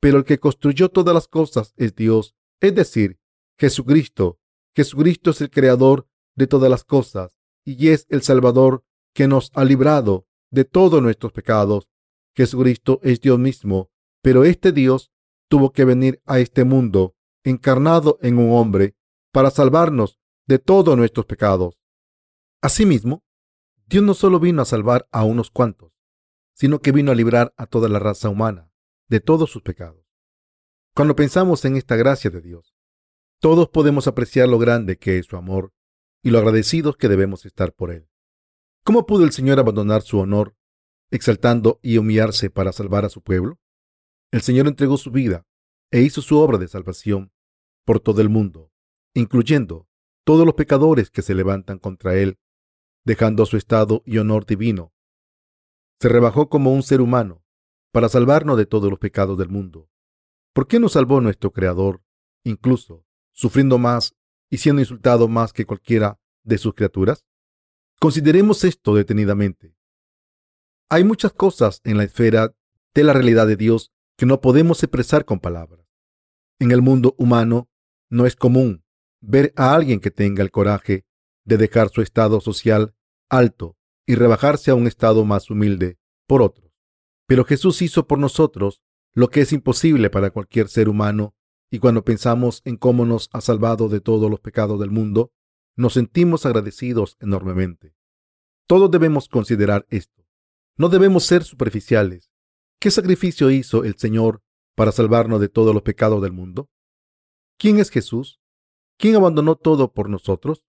pero 0.00 0.18
el 0.18 0.24
que 0.24 0.38
construyó 0.38 0.88
todas 0.88 1.14
las 1.14 1.28
cosas 1.28 1.74
es 1.76 1.94
Dios, 1.94 2.34
es 2.60 2.74
decir, 2.74 3.18
Jesucristo. 3.58 4.38
Jesucristo 4.74 5.30
es 5.30 5.40
el 5.40 5.50
creador 5.50 6.06
de 6.34 6.46
todas 6.46 6.70
las 6.70 6.84
cosas 6.84 7.36
y 7.64 7.88
es 7.88 8.06
el 8.08 8.22
Salvador 8.22 8.84
que 9.14 9.28
nos 9.28 9.50
ha 9.54 9.64
librado 9.64 10.26
de 10.50 10.64
todos 10.64 11.02
nuestros 11.02 11.32
pecados. 11.32 11.89
Jesucristo 12.34 13.00
es 13.02 13.20
Dios 13.20 13.38
mismo, 13.38 13.90
pero 14.22 14.44
este 14.44 14.72
Dios 14.72 15.10
tuvo 15.48 15.72
que 15.72 15.84
venir 15.84 16.22
a 16.26 16.38
este 16.38 16.64
mundo 16.64 17.16
encarnado 17.44 18.18
en 18.22 18.38
un 18.38 18.52
hombre 18.52 18.94
para 19.32 19.50
salvarnos 19.50 20.18
de 20.46 20.58
todos 20.58 20.96
nuestros 20.96 21.26
pecados. 21.26 21.78
Asimismo, 22.62 23.24
Dios 23.86 24.04
no 24.04 24.14
solo 24.14 24.38
vino 24.38 24.62
a 24.62 24.66
salvar 24.66 25.08
a 25.10 25.24
unos 25.24 25.50
cuantos, 25.50 25.92
sino 26.54 26.80
que 26.80 26.92
vino 26.92 27.10
a 27.10 27.14
librar 27.14 27.52
a 27.56 27.66
toda 27.66 27.88
la 27.88 27.98
raza 27.98 28.28
humana 28.28 28.70
de 29.08 29.20
todos 29.20 29.50
sus 29.50 29.62
pecados. 29.62 30.04
Cuando 30.94 31.16
pensamos 31.16 31.64
en 31.64 31.76
esta 31.76 31.96
gracia 31.96 32.30
de 32.30 32.40
Dios, 32.40 32.74
todos 33.40 33.68
podemos 33.68 34.06
apreciar 34.06 34.48
lo 34.48 34.58
grande 34.58 34.98
que 34.98 35.18
es 35.18 35.26
su 35.26 35.36
amor 35.36 35.72
y 36.22 36.30
lo 36.30 36.38
agradecidos 36.38 36.96
que 36.96 37.08
debemos 37.08 37.46
estar 37.46 37.72
por 37.72 37.90
él. 37.90 38.08
¿Cómo 38.84 39.06
pudo 39.06 39.24
el 39.24 39.32
Señor 39.32 39.58
abandonar 39.58 40.02
su 40.02 40.18
honor, 40.18 40.54
exaltando 41.10 41.80
y 41.82 41.98
humillarse 41.98 42.50
para 42.50 42.72
salvar 42.72 43.04
a 43.04 43.08
su 43.08 43.22
pueblo? 43.22 43.58
El 44.30 44.42
Señor 44.42 44.68
entregó 44.68 44.96
su 44.96 45.10
vida 45.10 45.46
e 45.90 46.02
hizo 46.02 46.22
su 46.22 46.38
obra 46.38 46.58
de 46.58 46.68
salvación 46.68 47.32
por 47.84 48.00
todo 48.00 48.20
el 48.20 48.28
mundo, 48.28 48.70
incluyendo 49.14 49.88
todos 50.24 50.46
los 50.46 50.54
pecadores 50.54 51.10
que 51.10 51.22
se 51.22 51.34
levantan 51.34 51.78
contra 51.78 52.16
él, 52.16 52.38
dejando 53.04 53.46
su 53.46 53.56
estado 53.56 54.02
y 54.04 54.18
honor 54.18 54.46
divino. 54.46 54.92
Se 56.00 56.08
rebajó 56.08 56.48
como 56.48 56.72
un 56.72 56.82
ser 56.82 57.00
humano 57.00 57.44
para 57.92 58.08
salvarnos 58.08 58.56
de 58.56 58.66
todos 58.66 58.90
los 58.90 58.98
pecados 58.98 59.36
del 59.36 59.48
mundo. 59.48 59.90
¿Por 60.52 60.66
qué 60.66 60.78
nos 60.78 60.92
salvó 60.92 61.20
nuestro 61.20 61.52
Creador, 61.52 62.02
incluso 62.44 63.04
sufriendo 63.32 63.78
más 63.78 64.14
y 64.48 64.58
siendo 64.58 64.82
insultado 64.82 65.28
más 65.28 65.52
que 65.52 65.66
cualquiera 65.66 66.20
de 66.44 66.58
sus 66.58 66.74
criaturas? 66.74 67.24
Consideremos 67.98 68.64
esto 68.64 68.94
detenidamente. 68.94 69.74
Hay 70.92 71.04
muchas 71.04 71.32
cosas 71.32 71.80
en 71.84 71.98
la 71.98 72.02
esfera 72.02 72.52
de 72.94 73.04
la 73.04 73.12
realidad 73.12 73.46
de 73.46 73.54
Dios 73.56 73.92
que 74.18 74.26
no 74.26 74.40
podemos 74.40 74.82
expresar 74.82 75.24
con 75.24 75.38
palabras. 75.38 75.86
En 76.58 76.72
el 76.72 76.82
mundo 76.82 77.14
humano 77.16 77.70
no 78.08 78.26
es 78.26 78.34
común 78.34 78.82
ver 79.20 79.52
a 79.54 79.72
alguien 79.72 80.00
que 80.00 80.10
tenga 80.10 80.42
el 80.42 80.50
coraje 80.50 81.04
de 81.44 81.58
dejar 81.58 81.90
su 81.90 82.02
estado 82.02 82.40
social 82.40 82.96
alto 83.28 83.76
y 84.04 84.16
rebajarse 84.16 84.72
a 84.72 84.74
un 84.74 84.88
estado 84.88 85.24
más 85.24 85.48
humilde 85.48 85.96
por 86.26 86.42
otros. 86.42 86.72
Pero 87.28 87.44
Jesús 87.44 87.82
hizo 87.82 88.08
por 88.08 88.18
nosotros 88.18 88.82
lo 89.12 89.30
que 89.30 89.42
es 89.42 89.52
imposible 89.52 90.10
para 90.10 90.32
cualquier 90.32 90.68
ser 90.68 90.88
humano 90.88 91.36
y 91.70 91.78
cuando 91.78 92.04
pensamos 92.04 92.62
en 92.64 92.76
cómo 92.76 93.06
nos 93.06 93.30
ha 93.32 93.40
salvado 93.40 93.88
de 93.88 94.00
todos 94.00 94.28
los 94.28 94.40
pecados 94.40 94.80
del 94.80 94.90
mundo, 94.90 95.30
nos 95.76 95.92
sentimos 95.92 96.46
agradecidos 96.46 97.16
enormemente. 97.20 97.94
Todos 98.66 98.90
debemos 98.90 99.28
considerar 99.28 99.86
esto. 99.88 100.19
No 100.80 100.88
debemos 100.88 101.26
ser 101.26 101.44
superficiales. 101.44 102.30
¿Qué 102.80 102.90
sacrificio 102.90 103.50
hizo 103.50 103.84
el 103.84 103.98
Señor 103.98 104.40
para 104.74 104.92
salvarnos 104.92 105.38
de 105.38 105.50
todos 105.50 105.74
los 105.74 105.82
pecados 105.82 106.22
del 106.22 106.32
mundo? 106.32 106.70
¿Quién 107.58 107.78
es 107.80 107.90
Jesús? 107.90 108.40
¿Quién 108.96 109.14
abandonó 109.14 109.56
todo 109.56 109.92
por 109.92 110.08
nosotros? 110.08 110.64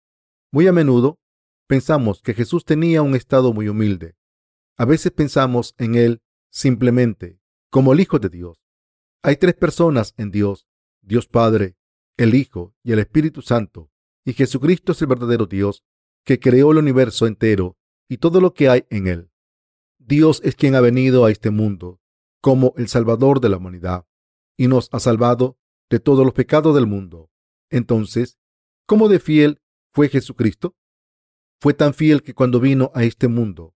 Muy 0.52 0.66
a 0.66 0.74
menudo 0.74 1.20
pensamos 1.68 2.24
que 2.24 2.34
Jesús 2.34 2.66
tenía 2.66 3.04
un 3.04 3.16
estado 3.16 3.54
muy 3.54 3.70
humilde. 3.70 4.16
A 4.78 4.86
veces 4.86 5.12
pensamos 5.12 5.76
en 5.78 5.94
Él 5.94 6.24
simplemente 6.50 7.40
como 7.70 7.94
el 7.94 8.00
Hijo 8.00 8.18
de 8.18 8.30
Dios. 8.30 8.58
Hay 9.22 9.36
tres 9.36 9.54
personas 9.54 10.16
en 10.18 10.32
Dios, 10.32 10.66
Dios 11.04 11.28
Padre, 11.28 11.76
el 12.18 12.34
Hijo 12.34 12.74
y 12.82 12.94
el 12.94 12.98
Espíritu 12.98 13.44
Santo, 13.44 13.92
y 14.26 14.34
Jesucristo 14.34 14.94
es 14.94 15.02
el 15.04 15.08
verdadero 15.08 15.46
Dios 15.46 15.84
que 16.26 16.40
creó 16.40 16.72
el 16.72 16.80
universo 16.80 17.28
entero 17.28 17.78
y 18.08 18.18
todo 18.18 18.42
lo 18.42 18.56
que 18.56 18.70
hay 18.70 18.88
en 18.90 19.06
él. 19.06 19.29
Dios 20.10 20.42
es 20.44 20.56
quien 20.56 20.74
ha 20.74 20.82
venido 20.82 21.24
a 21.24 21.30
este 21.30 21.52
mundo 21.52 22.02
como 22.42 22.74
el 22.78 22.88
Salvador 22.88 23.40
de 23.42 23.50
la 23.50 23.58
humanidad 23.58 24.08
y 24.58 24.68
nos 24.68 24.90
ha 24.92 25.00
salvado 25.00 25.60
de 25.88 26.00
todos 26.00 26.26
los 26.26 26.34
pecados 26.34 26.74
del 26.74 26.88
mundo. 26.88 27.30
Entonces, 27.70 28.40
¿cómo 28.88 29.08
de 29.08 29.20
fiel 29.20 29.62
fue 29.94 30.10
Jesucristo? 30.10 30.76
Fue 31.60 31.76
tan 31.76 31.94
fiel 31.94 32.24
que 32.24 32.34
cuando 32.34 32.60
vino 32.60 32.90
a 32.96 33.04
este 33.04 33.28
mundo, 33.28 33.76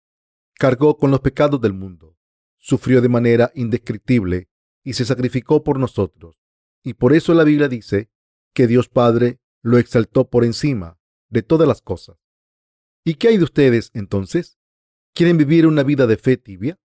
cargó 0.56 0.98
con 0.98 1.12
los 1.12 1.20
pecados 1.20 1.62
del 1.62 1.74
mundo, 1.74 2.18
sufrió 2.58 3.00
de 3.02 3.10
manera 3.10 3.52
indescriptible 3.54 4.50
y 4.84 4.94
se 4.94 5.06
sacrificó 5.06 5.63
por 5.63 5.78
nosotros. 5.78 6.36
Y 6.84 6.96
por 6.96 7.13
eso 7.13 7.36
la 7.36 7.44
Biblia 7.44 7.68
dice 7.68 8.10
que 8.56 8.66
Dios 8.66 8.90
Padre 8.90 9.40
lo 9.62 9.78
exaltó 9.78 10.28
por 10.28 10.46
encima 10.46 10.98
de 11.30 11.44
todas 11.44 11.68
las 11.68 11.84
cosas. 11.84 12.18
¿Y 13.06 13.16
qué 13.16 13.28
hay 13.28 13.38
de 13.38 13.44
ustedes 13.44 13.92
entonces? 13.94 14.58
¿Quieren 15.15 15.38
vivir 15.38 15.67
una 15.67 15.84
vida 15.84 16.08
de 16.08 16.17
fe 16.17 16.38
tibia? 16.38 16.79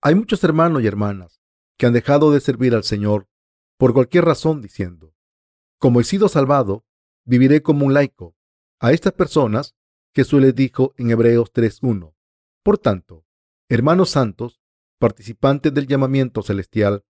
Hay 0.00 0.14
muchos 0.14 0.42
hermanos 0.44 0.82
y 0.82 0.86
hermanas 0.86 1.42
que 1.76 1.84
han 1.84 1.92
dejado 1.92 2.32
de 2.32 2.40
servir 2.40 2.74
al 2.74 2.84
Señor 2.84 3.28
por 3.76 3.92
cualquier 3.92 4.24
razón 4.24 4.62
diciendo, 4.62 5.14
como 5.78 6.00
he 6.00 6.04
sido 6.04 6.28
salvado, 6.28 6.86
viviré 7.26 7.62
como 7.62 7.84
un 7.84 7.92
laico. 7.92 8.34
A 8.80 8.92
estas 8.92 9.12
personas 9.12 9.74
Jesús 10.14 10.40
les 10.40 10.54
dijo 10.54 10.94
en 10.96 11.10
Hebreos 11.10 11.52
3.1. 11.52 12.14
Por 12.62 12.78
tanto, 12.78 13.26
hermanos 13.68 14.08
santos, 14.08 14.62
participantes 14.98 15.74
del 15.74 15.86
llamamiento 15.86 16.42
celestial, 16.42 17.04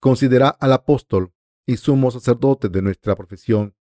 considera 0.00 0.48
al 0.48 0.72
apóstol 0.72 1.34
y 1.66 1.76
sumo 1.76 2.10
sacerdote 2.10 2.70
de 2.70 2.80
nuestra 2.80 3.14
profesión, 3.14 3.76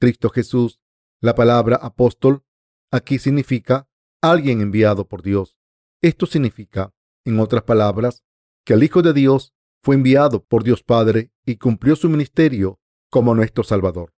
Cristo 0.00 0.30
Jesús. 0.30 0.80
La 1.20 1.34
palabra 1.34 1.76
apóstol 1.76 2.42
aquí 2.90 3.18
significa 3.18 3.89
alguien 4.22 4.60
enviado 4.60 5.08
por 5.08 5.22
Dios. 5.22 5.56
Esto 6.02 6.26
significa, 6.26 6.92
en 7.24 7.40
otras 7.40 7.62
palabras, 7.62 8.24
que 8.64 8.74
el 8.74 8.82
Hijo 8.82 9.02
de 9.02 9.12
Dios 9.12 9.54
fue 9.82 9.94
enviado 9.94 10.44
por 10.44 10.62
Dios 10.62 10.82
Padre 10.82 11.32
y 11.44 11.56
cumplió 11.56 11.96
su 11.96 12.08
ministerio 12.08 12.80
como 13.10 13.34
nuestro 13.34 13.64
Salvador. 13.64 14.14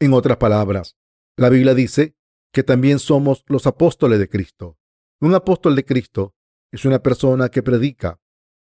En 0.00 0.12
otras 0.12 0.38
palabras, 0.38 0.96
la 1.36 1.48
Biblia 1.48 1.74
dice 1.74 2.16
que 2.52 2.62
también 2.62 2.98
somos 2.98 3.44
los 3.46 3.66
apóstoles 3.66 4.18
de 4.18 4.28
Cristo. 4.28 4.78
Un 5.20 5.34
apóstol 5.34 5.76
de 5.76 5.84
Cristo 5.84 6.34
es 6.72 6.84
una 6.84 7.02
persona 7.02 7.48
que 7.48 7.62
predica. 7.62 8.20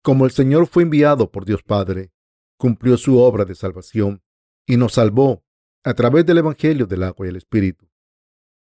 Como 0.04 0.26
el 0.26 0.32
Señor 0.32 0.68
fue 0.68 0.84
enviado 0.84 1.32
por 1.32 1.46
Dios 1.46 1.64
Padre, 1.64 2.12
cumplió 2.58 2.98
su 2.98 3.18
obra 3.18 3.46
de 3.46 3.56
salvación 3.56 4.24
y 4.66 4.78
nos 4.78 4.94
salvó 4.94 5.44
a 5.84 5.94
través 5.94 6.26
del 6.26 6.40
Evangelio 6.40 6.86
del 6.86 7.04
agua 7.04 7.26
y 7.26 7.30
el 7.30 7.36
Espíritu. 7.36 7.90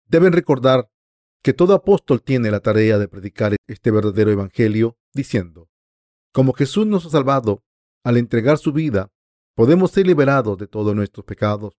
Deben 0.07 0.33
recordar 0.33 0.91
que 1.44 1.52
todo 1.52 1.74
apóstol 1.74 2.22
tiene 2.22 2.50
la 2.50 2.60
tarea 2.60 2.98
de 2.98 3.06
predicar 3.06 3.54
este 3.68 3.90
verdadero 3.90 4.30
Evangelio 4.30 4.96
diciendo, 5.12 5.68
como 6.32 6.54
Jesús 6.54 6.86
nos 6.86 7.04
ha 7.04 7.10
salvado 7.10 7.62
al 8.02 8.16
entregar 8.16 8.56
su 8.56 8.72
vida, 8.72 9.12
podemos 9.54 9.90
ser 9.90 10.06
liberados 10.06 10.56
de 10.56 10.66
todos 10.66 10.96
nuestros 10.96 11.26
pecados. 11.26 11.78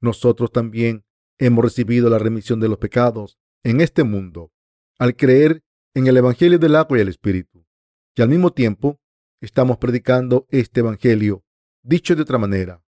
Nosotros 0.00 0.50
también 0.50 1.04
hemos 1.38 1.64
recibido 1.64 2.10
la 2.10 2.18
remisión 2.18 2.58
de 2.58 2.68
los 2.68 2.78
pecados 2.78 3.38
en 3.62 3.80
este 3.80 4.02
mundo 4.02 4.50
al 4.98 5.14
creer 5.14 5.62
en 5.94 6.08
el 6.08 6.16
Evangelio 6.16 6.58
del 6.58 6.74
agua 6.74 6.98
y 6.98 7.02
el 7.02 7.08
Espíritu. 7.08 7.64
Y 8.16 8.22
al 8.22 8.28
mismo 8.28 8.52
tiempo 8.52 8.98
estamos 9.40 9.78
predicando 9.78 10.48
este 10.50 10.80
Evangelio, 10.80 11.44
dicho 11.84 12.16
de 12.16 12.22
otra 12.22 12.38
manera. 12.38 12.82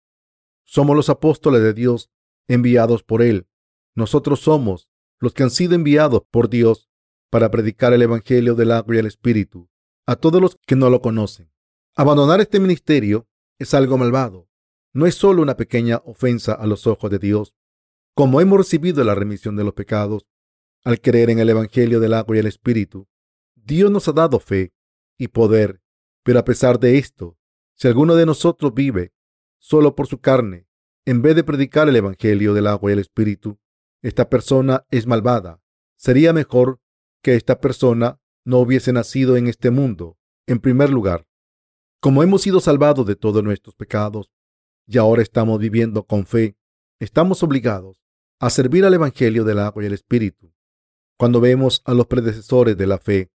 Somos 0.65 0.97
los 0.97 1.11
apóstoles 1.11 1.61
de 1.61 1.75
Dios 1.75 2.11
enviados 2.49 3.03
por 3.03 3.21
Él. 3.21 3.47
Nosotros 3.95 4.41
somos 4.41 4.89
los 5.21 5.33
que 5.33 5.43
han 5.43 5.51
sido 5.51 5.75
enviados 5.75 6.23
por 6.31 6.49
Dios 6.49 6.89
para 7.31 7.51
predicar 7.51 7.93
el 7.93 8.03
Evangelio 8.03 8.55
del 8.55 8.73
agua 8.73 8.97
y 8.97 8.99
el 8.99 9.07
Espíritu 9.07 9.69
a 10.07 10.17
todos 10.17 10.41
los 10.41 10.57
que 10.67 10.77
no 10.77 10.89
lo 10.89 11.03
conocen. 11.03 11.51
Abandonar 11.97 12.41
este 12.41 12.61
ministerio 12.61 13.27
es 13.59 13.75
algo 13.75 13.99
malvado. 13.99 14.49
No 14.93 15.07
es 15.07 15.17
solo 15.17 15.43
una 15.43 15.57
pequeña 15.57 16.01
ofensa 16.05 16.53
a 16.53 16.67
los 16.67 16.87
ojos 16.87 17.11
de 17.11 17.19
Dios. 17.19 17.55
Como 18.15 18.41
hemos 18.41 18.59
recibido 18.59 19.03
la 19.05 19.15
remisión 19.15 19.57
de 19.57 19.65
los 19.65 19.75
pecados 19.75 20.27
al 20.85 21.01
creer 21.01 21.31
en 21.31 21.41
el 21.41 21.51
Evangelio 21.51 22.01
del 22.01 22.15
agua 22.15 22.37
y 22.37 22.39
el 22.39 22.47
Espíritu, 22.47 23.09
Dios 23.55 23.91
nos 23.91 24.07
ha 24.09 24.13
dado 24.13 24.39
fe 24.39 24.73
y 25.19 25.29
poder. 25.29 25.83
Pero 26.23 26.39
a 26.39 26.45
pesar 26.45 26.79
de 26.79 26.99
esto, 26.99 27.37
si 27.75 27.89
alguno 27.89 28.15
de 28.15 28.27
nosotros 28.27 28.73
vive 28.73 29.13
solo 29.59 29.97
por 29.97 30.07
su 30.07 30.21
carne, 30.21 30.67
en 31.05 31.23
vez 31.23 31.35
de 31.35 31.45
predicar 31.45 31.89
el 31.89 31.97
Evangelio 31.97 32.55
del 32.55 32.69
agua 32.69 32.91
y 32.91 32.95
el 32.95 33.01
Espíritu, 33.01 33.59
esta 34.03 34.29
persona 34.29 34.85
es 34.91 35.07
malvada. 35.07 35.61
Sería 35.97 36.33
mejor 36.33 36.81
que 37.23 37.35
esta 37.35 37.61
persona 37.61 38.21
no 38.45 38.59
hubiese 38.59 38.93
nacido 38.93 39.37
en 39.37 39.49
este 39.49 39.71
mundo, 39.71 40.19
en 40.47 40.61
primer 40.61 40.91
lugar. 40.91 41.27
Como 42.01 42.23
hemos 42.23 42.43
sido 42.43 42.61
salvados 42.61 43.07
de 43.07 43.17
todos 43.17 43.43
nuestros 43.43 43.75
pecados 43.75 44.31
y 44.87 44.99
ahora 44.99 45.23
estamos 45.23 45.59
viviendo 45.59 46.05
con 46.05 46.27
fe, 46.27 46.57
estamos 47.01 47.43
obligados 47.43 48.03
a 48.39 48.51
servir 48.51 48.85
al 48.85 48.95
Evangelio 48.95 49.45
del 49.45 49.59
agua 49.59 49.83
y 49.83 49.87
el 49.87 49.95
Espíritu. 49.95 50.53
Cuando 51.19 51.41
vemos 51.41 51.83
a 51.85 51.95
los 51.95 52.07
predecesores 52.07 52.77
de 52.77 52.87
la 52.87 52.99
fe 52.99 53.31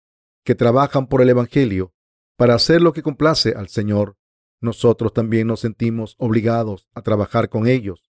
que 0.43 0.55
trabajan 0.55 1.07
por 1.07 1.21
el 1.21 1.29
Evangelio 1.29 1.93
para 2.35 2.53
hacer 2.53 2.81
lo 2.81 2.93
que 2.93 3.01
complace 3.01 3.53
al 3.55 3.69
Señor, 3.69 4.17
nosotros 4.61 5.13
también 5.13 5.47
nos 5.47 5.61
sentimos 5.61 6.15
obligados 6.17 6.89
a 6.93 7.01
trabajar 7.01 7.49
con 7.49 7.67
ellos. 7.67 8.11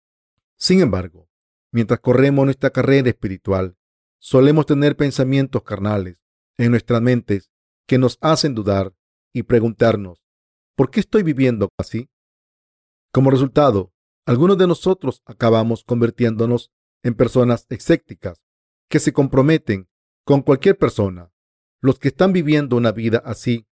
Sin 0.57 0.81
embargo, 0.81 1.29
mientras 1.71 1.99
corremos 1.99 2.45
nuestra 2.45 2.69
carrera 2.69 3.09
espiritual, 3.09 3.77
solemos 4.19 4.65
tener 4.65 4.95
pensamientos 4.95 5.63
carnales 5.63 6.17
en 6.57 6.71
nuestras 6.71 7.01
mentes 7.01 7.51
que 7.87 7.97
nos 7.97 8.17
hacen 8.21 8.53
dudar 8.53 8.93
y 9.33 9.43
preguntarnos, 9.43 10.21
¿por 10.75 10.91
qué 10.91 10.99
estoy 10.99 11.23
viviendo 11.23 11.69
así? 11.77 12.09
Como 13.11 13.31
resultado, 13.31 13.93
algunos 14.25 14.57
de 14.57 14.67
nosotros 14.67 15.21
acabamos 15.25 15.83
convirtiéndonos 15.83 16.71
en 17.03 17.15
personas 17.15 17.65
escépticas 17.69 18.41
que 18.89 18.99
se 18.99 19.13
comprometen 19.13 19.89
con 20.25 20.41
cualquier 20.41 20.77
persona. 20.77 21.31
Los 21.81 21.97
que 21.97 22.09
están 22.09 22.31
viviendo 22.31 22.75
una 22.75 22.91
vida 22.91 23.21
así 23.25 23.67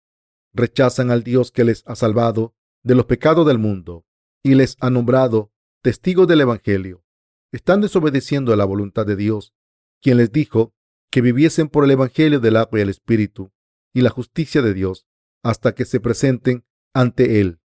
rechazan 0.54 1.12
al 1.12 1.24
Dios 1.24 1.52
que 1.52 1.66
les 1.66 1.84
ha 1.86 1.96
salvado 1.96 2.56
de 2.84 2.96
los 2.96 3.06
pecados 3.06 3.46
del 3.46 3.58
mundo 3.58 4.06
y 4.44 4.56
les 4.56 4.78
ha 4.80 4.90
nombrado 4.90 5.52
testigos 5.82 6.28
del 6.28 6.42
Evangelio. 6.42 7.04
Están 7.52 7.82
desobedeciendo 7.82 8.54
a 8.54 8.56
la 8.56 8.66
voluntad 8.66 9.06
de 9.06 9.16
Dios, 9.16 9.54
quien 10.02 10.18
les 10.18 10.32
dijo 10.32 10.74
que 11.10 11.22
viviesen 11.22 11.70
por 11.70 11.86
el 11.86 11.92
Evangelio 11.92 12.40
del 12.40 12.58
agua 12.58 12.80
y 12.80 12.82
el 12.82 12.90
Espíritu 12.90 13.52
y 13.94 14.02
la 14.02 14.10
justicia 14.10 14.62
de 14.62 14.74
Dios 14.74 15.08
hasta 15.44 15.74
que 15.74 15.86
se 15.86 16.00
presenten 16.00 16.66
ante 16.94 17.40
Él. 17.40 17.60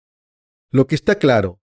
Lo 0.70 0.86
que 0.86 0.94
está 0.94 1.16
claro 1.16 1.60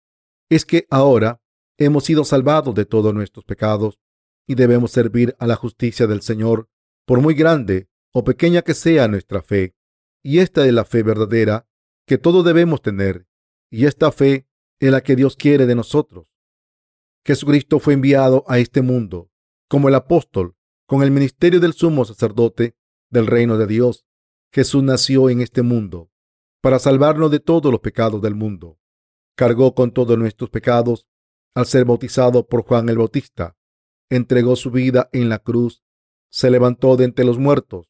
es 0.50 0.65
que 0.65 0.88
ahora 0.89 1.41
hemos 1.77 2.05
sido 2.05 2.24
salvados 2.24 2.74
de 2.74 2.86
todos 2.86 3.13
nuestros 3.13 3.43
pecados 3.45 4.00
y 4.48 4.55
debemos 4.55 4.91
servir 4.91 5.36
a 5.39 5.48
la 5.48 5.55
justicia 5.55 6.07
del 6.07 6.22
Señor, 6.22 6.69
por 7.05 7.19
muy 7.19 7.34
grande 7.34 7.89
o 8.13 8.24
pequeña 8.24 8.62
que 8.62 8.74
sea 8.74 9.07
nuestra 9.07 9.41
fe. 9.41 9.75
Y 10.24 10.39
esta 10.39 10.65
es 10.65 10.74
la 10.74 10.86
fe 10.86 11.03
verdadera 11.03 11.67
que 12.07 12.17
todos 12.17 12.45
debemos 12.45 12.81
tener. 12.81 13.27
Y 13.69 13.86
esta 13.86 14.12
fe 14.12 14.48
es 14.79 14.91
la 14.91 15.01
que 15.01 15.15
Dios 15.15 15.36
quiere 15.36 15.65
de 15.65 15.75
nosotros. 15.75 16.27
Jesucristo 17.25 17.79
fue 17.79 17.96
enviado 17.96 18.44
a 18.48 18.60
este 18.60 18.82
mundo 18.82 19.32
como 19.67 19.89
el 19.89 19.96
apóstol 19.96 20.55
con 20.86 21.01
el 21.01 21.10
ministerio 21.10 21.60
del 21.60 21.74
sumo 21.74 22.05
sacerdote 22.05 22.75
del 23.10 23.25
reino 23.25 23.58
de 23.58 23.65
Dios. 23.65 24.05
Jesús 24.53 24.84
nació 24.84 25.29
en 25.29 25.41
este 25.41 25.63
mundo 25.63 26.12
para 26.62 26.77
salvarnos 26.77 27.32
de 27.32 27.39
todos 27.39 27.72
los 27.72 27.82
pecados 27.82 28.22
del 28.22 28.36
mundo. 28.36 28.79
Cargó 29.36 29.74
con 29.74 29.91
todos 29.91 30.17
nuestros 30.17 30.51
pecados 30.51 31.08
al 31.55 31.65
ser 31.65 31.86
bautizado 31.86 32.48
por 32.48 32.63
Juan 32.63 32.89
el 32.89 33.00
Bautista. 33.00 33.58
Entregó 34.10 34.55
su 34.55 34.70
vida 34.70 35.10
en 35.12 35.29
la 35.29 35.39
cruz, 35.39 35.84
se 36.29 36.51
levantó 36.51 36.96
de 36.96 37.05
entre 37.05 37.25
los 37.25 37.39
muertos 37.39 37.89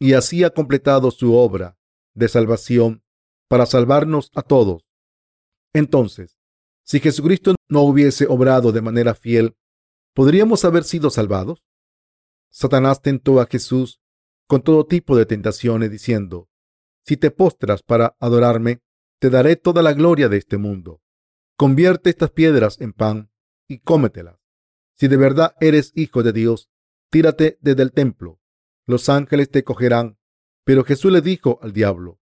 y 0.00 0.14
así 0.14 0.42
ha 0.42 0.50
completado 0.50 1.12
su 1.12 1.34
obra 1.34 1.78
de 2.14 2.26
salvación 2.26 3.04
para 3.48 3.64
salvarnos 3.64 4.32
a 4.34 4.42
todos. 4.42 4.84
Entonces, 5.72 6.41
si 6.92 7.00
Jesucristo 7.00 7.54
no 7.70 7.80
hubiese 7.84 8.26
obrado 8.26 8.70
de 8.70 8.82
manera 8.82 9.14
fiel, 9.14 9.56
¿podríamos 10.12 10.66
haber 10.66 10.84
sido 10.84 11.08
salvados? 11.08 11.64
Satanás 12.50 13.00
tentó 13.00 13.40
a 13.40 13.46
Jesús 13.46 14.02
con 14.46 14.60
todo 14.60 14.84
tipo 14.84 15.16
de 15.16 15.24
tentaciones, 15.24 15.90
diciendo, 15.90 16.50
Si 17.02 17.16
te 17.16 17.30
postras 17.30 17.82
para 17.82 18.14
adorarme, 18.20 18.82
te 19.18 19.30
daré 19.30 19.56
toda 19.56 19.80
la 19.80 19.94
gloria 19.94 20.28
de 20.28 20.36
este 20.36 20.58
mundo. 20.58 21.00
Convierte 21.56 22.10
estas 22.10 22.30
piedras 22.30 22.78
en 22.78 22.92
pan 22.92 23.30
y 23.66 23.78
cómetelas. 23.78 24.36
Si 24.94 25.08
de 25.08 25.16
verdad 25.16 25.54
eres 25.62 25.92
hijo 25.94 26.22
de 26.22 26.34
Dios, 26.34 26.68
tírate 27.08 27.56
desde 27.62 27.84
el 27.84 27.92
templo. 27.92 28.38
Los 28.84 29.08
ángeles 29.08 29.48
te 29.48 29.64
cogerán. 29.64 30.18
Pero 30.62 30.84
Jesús 30.84 31.10
le 31.10 31.22
dijo 31.22 31.58
al 31.62 31.72
diablo, 31.72 32.20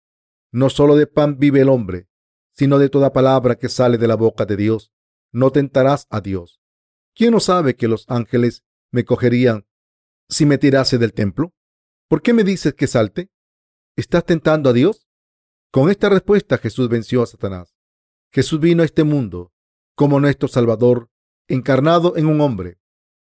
No 0.52 0.70
solo 0.70 0.98
de 0.98 1.08
pan 1.08 1.40
vive 1.40 1.62
el 1.62 1.70
hombre, 1.70 2.10
sino 2.58 2.80
de 2.80 2.90
toda 2.90 3.14
palabra 3.14 3.56
que 3.56 3.70
sale 3.70 4.00
de 4.00 4.08
la 4.08 4.16
boca 4.16 4.46
de 4.46 4.58
Dios. 4.58 4.92
No 5.32 5.52
tentarás 5.52 6.08
a 6.10 6.22
Dios. 6.22 6.60
¿Quién 7.14 7.32
no 7.32 7.40
sabe 7.40 7.76
que 7.76 7.88
los 7.88 8.06
ángeles 8.10 8.64
me 8.92 9.06
cogerían 9.06 9.68
si 10.28 10.46
me 10.46 10.58
tirase 10.58 10.98
del 10.98 11.14
templo? 11.14 11.54
¿Por 12.10 12.22
qué 12.22 12.34
me 12.34 12.44
dices 12.44 12.74
que 12.74 12.88
salte? 12.88 13.30
¿Estás 13.96 14.26
tentando 14.26 14.72
a 14.72 14.74
Dios? 14.74 15.08
Con 15.72 15.92
esta 15.92 16.10
respuesta 16.10 16.58
Jesús 16.58 16.90
venció 16.90 17.22
a 17.22 17.28
Satanás. 17.28 17.76
Jesús 18.32 18.60
vino 18.60 18.82
a 18.82 18.86
este 18.86 19.04
mundo 19.04 19.52
como 19.96 20.20
nuestro 20.20 20.48
Salvador, 20.48 21.10
encarnado 21.48 22.18
en 22.18 22.28
un 22.28 22.42
hombre, 22.42 22.78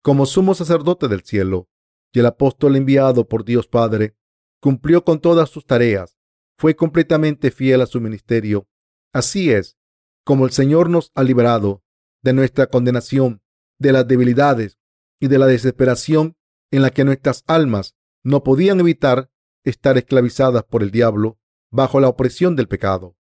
como 0.03 0.27
sumo 0.27 0.55
sacerdote 0.55 1.09
del 1.09 1.23
cielo, 1.23 1.69
y 2.13 2.21
el 2.21 2.27
apóstol 2.27 2.77
enviado 2.77 3.27
por 3.27 3.45
Dios 3.45 3.67
Padre, 3.67 4.17
cumplió 4.61 5.05
con 5.05 5.21
todas 5.21 5.51
sus 5.51 5.67
tareas, 5.67 6.17
fue 6.57 6.77
completamente 6.77 7.51
fiel 7.51 7.81
a 7.81 7.87
su 7.87 8.01
ministerio 8.01 8.69
Así 9.13 9.51
es, 9.51 9.77
como 10.25 10.45
el 10.45 10.53
Señor 10.53 10.89
nos 10.89 11.11
ha 11.15 11.25
librado 11.25 11.83
de 12.23 12.33
nuestra 12.33 12.67
condenación, 12.67 13.43
de 13.79 13.93
las 13.93 14.07
debilidades 14.07 14.79
y 15.19 15.29
de 15.29 15.39
la 15.39 15.47
desesperación 15.47 16.37
en 16.71 16.83
la 16.83 16.91
que 16.91 17.05
nuestras 17.05 17.43
almas 17.47 17.97
no 18.23 18.45
podían 18.45 18.79
evitar 18.81 19.31
estar 19.65 19.99
esclavizadas 19.99 20.65
por 20.65 20.83
el 20.83 20.91
diablo 20.91 21.39
bajo 21.71 22.01
la 22.01 22.09
opresión 22.09 22.57
del 22.57 22.69
pecado. 22.69 23.17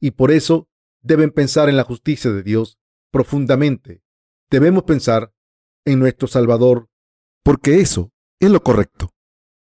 Y 0.00 0.12
por 0.12 0.30
eso 0.30 0.68
deben 1.02 1.30
pensar 1.30 1.68
en 1.68 1.76
la 1.76 1.84
justicia 1.84 2.30
de 2.30 2.42
Dios 2.42 2.78
profundamente. 3.10 4.02
Debemos 4.50 4.84
pensar 4.84 5.32
en 5.84 5.98
nuestro 5.98 6.28
Salvador, 6.28 6.88
porque 7.42 7.80
eso 7.80 8.12
es 8.38 8.50
lo 8.50 8.62
correcto. 8.62 9.14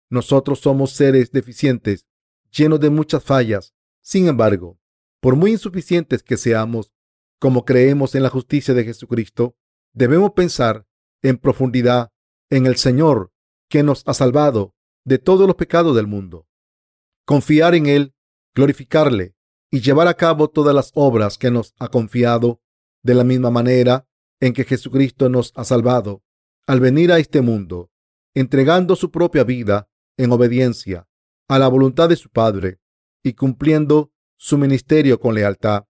Nosotros 0.09 0.59
somos 0.59 0.91
seres 0.91 1.31
deficientes, 1.31 2.05
llenos 2.51 2.79
de 2.79 2.89
muchas 2.89 3.23
fallas. 3.23 3.73
Sin 4.01 4.27
embargo, 4.27 4.79
por 5.25 5.35
muy 5.35 5.53
insuficientes 5.53 6.21
que 6.21 6.37
seamos, 6.37 6.93
como 7.39 7.65
creemos 7.65 8.13
en 8.13 8.21
la 8.21 8.29
justicia 8.29 8.75
de 8.75 8.83
Jesucristo, 8.83 9.57
debemos 9.91 10.33
pensar 10.33 10.85
en 11.23 11.39
profundidad 11.39 12.11
en 12.51 12.67
el 12.67 12.75
Señor 12.75 13.33
que 13.67 13.81
nos 13.81 14.03
ha 14.05 14.13
salvado 14.13 14.75
de 15.03 15.17
todos 15.17 15.47
los 15.47 15.55
pecados 15.55 15.95
del 15.95 16.05
mundo. 16.05 16.47
Confiar 17.25 17.73
en 17.73 17.87
Él, 17.87 18.13
glorificarle 18.53 19.33
y 19.71 19.81
llevar 19.81 20.07
a 20.07 20.13
cabo 20.13 20.47
todas 20.47 20.75
las 20.75 20.91
obras 20.93 21.39
que 21.39 21.49
nos 21.49 21.73
ha 21.79 21.87
confiado 21.87 22.61
de 23.01 23.15
la 23.15 23.23
misma 23.23 23.49
manera 23.49 24.07
en 24.39 24.53
que 24.53 24.63
Jesucristo 24.63 25.27
nos 25.27 25.53
ha 25.55 25.63
salvado 25.63 26.21
al 26.67 26.79
venir 26.79 27.11
a 27.11 27.17
este 27.17 27.41
mundo, 27.41 27.89
entregando 28.35 28.95
su 28.95 29.09
propia 29.09 29.43
vida 29.43 29.89
en 30.17 30.31
obediencia 30.31 31.07
a 31.47 31.57
la 31.57 31.67
voluntad 31.67 32.09
de 32.09 32.15
su 32.15 32.29
Padre 32.29 32.79
y 33.23 33.33
cumpliendo 33.33 34.11
su 34.37 34.57
ministerio 34.57 35.19
con 35.19 35.35
lealtad. 35.35 35.85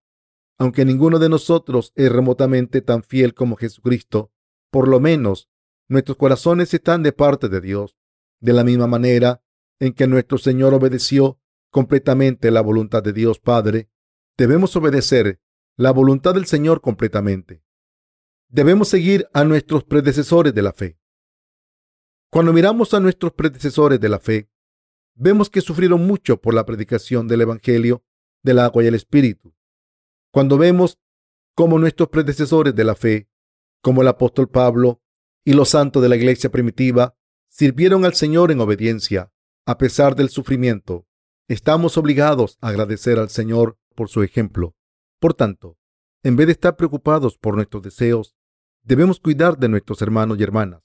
Aunque 0.57 0.85
ninguno 0.85 1.19
de 1.19 1.29
nosotros 1.29 1.91
es 1.95 2.11
remotamente 2.11 2.81
tan 2.81 3.03
fiel 3.03 3.33
como 3.33 3.55
Jesucristo, 3.55 4.31
por 4.71 4.87
lo 4.87 4.99
menos 4.99 5.49
nuestros 5.87 6.17
corazones 6.17 6.73
están 6.73 7.03
de 7.03 7.11
parte 7.11 7.49
de 7.49 7.61
Dios, 7.61 7.97
de 8.39 8.53
la 8.53 8.63
misma 8.63 8.87
manera 8.87 9.41
en 9.79 9.93
que 9.93 10.07
nuestro 10.07 10.37
Señor 10.37 10.73
obedeció 10.73 11.39
completamente 11.69 12.51
la 12.51 12.61
voluntad 12.61 13.03
de 13.03 13.11
Dios 13.11 13.39
Padre, 13.39 13.89
debemos 14.37 14.75
obedecer 14.77 15.41
la 15.75 15.91
voluntad 15.91 16.33
del 16.33 16.45
Señor 16.45 16.79
completamente. 16.79 17.61
Debemos 18.47 18.87
seguir 18.87 19.27
a 19.33 19.43
nuestros 19.43 19.83
predecesores 19.83 20.53
de 20.53 20.61
la 20.61 20.71
fe. 20.71 20.97
Cuando 22.31 22.53
miramos 22.53 22.93
a 22.93 23.01
nuestros 23.01 23.33
predecesores 23.33 23.99
de 23.99 24.07
la 24.07 24.19
fe, 24.19 24.49
vemos 25.15 25.49
que 25.49 25.59
sufrieron 25.59 26.07
mucho 26.07 26.39
por 26.39 26.53
la 26.53 26.65
predicación 26.65 27.27
del 27.27 27.41
Evangelio 27.41 28.04
del 28.45 28.59
agua 28.59 28.83
y 28.83 28.87
el 28.87 28.95
Espíritu. 28.95 29.53
Cuando 30.31 30.57
vemos 30.57 30.99
cómo 31.55 31.79
nuestros 31.79 32.09
predecesores 32.09 32.75
de 32.75 32.83
la 32.83 32.95
fe, 32.95 33.27
como 33.81 34.01
el 34.01 34.07
apóstol 34.07 34.47
Pablo 34.47 35.01
y 35.43 35.53
los 35.53 35.69
santos 35.69 36.01
de 36.01 36.09
la 36.09 36.15
iglesia 36.15 36.51
primitiva, 36.51 37.17
sirvieron 37.49 38.05
al 38.05 38.13
Señor 38.13 38.51
en 38.51 38.61
obediencia, 38.61 39.31
a 39.65 39.77
pesar 39.77 40.15
del 40.15 40.29
sufrimiento, 40.29 41.07
estamos 41.47 41.97
obligados 41.97 42.57
a 42.61 42.69
agradecer 42.69 43.17
al 43.17 43.29
Señor 43.29 43.77
por 43.95 44.09
su 44.09 44.23
ejemplo. 44.23 44.75
Por 45.19 45.33
tanto, 45.33 45.77
en 46.23 46.35
vez 46.35 46.47
de 46.47 46.53
estar 46.53 46.75
preocupados 46.75 47.37
por 47.37 47.55
nuestros 47.55 47.81
deseos, 47.81 48.35
debemos 48.83 49.19
cuidar 49.19 49.57
de 49.57 49.69
nuestros 49.69 50.01
hermanos 50.01 50.37
y 50.39 50.43
hermanas, 50.43 50.83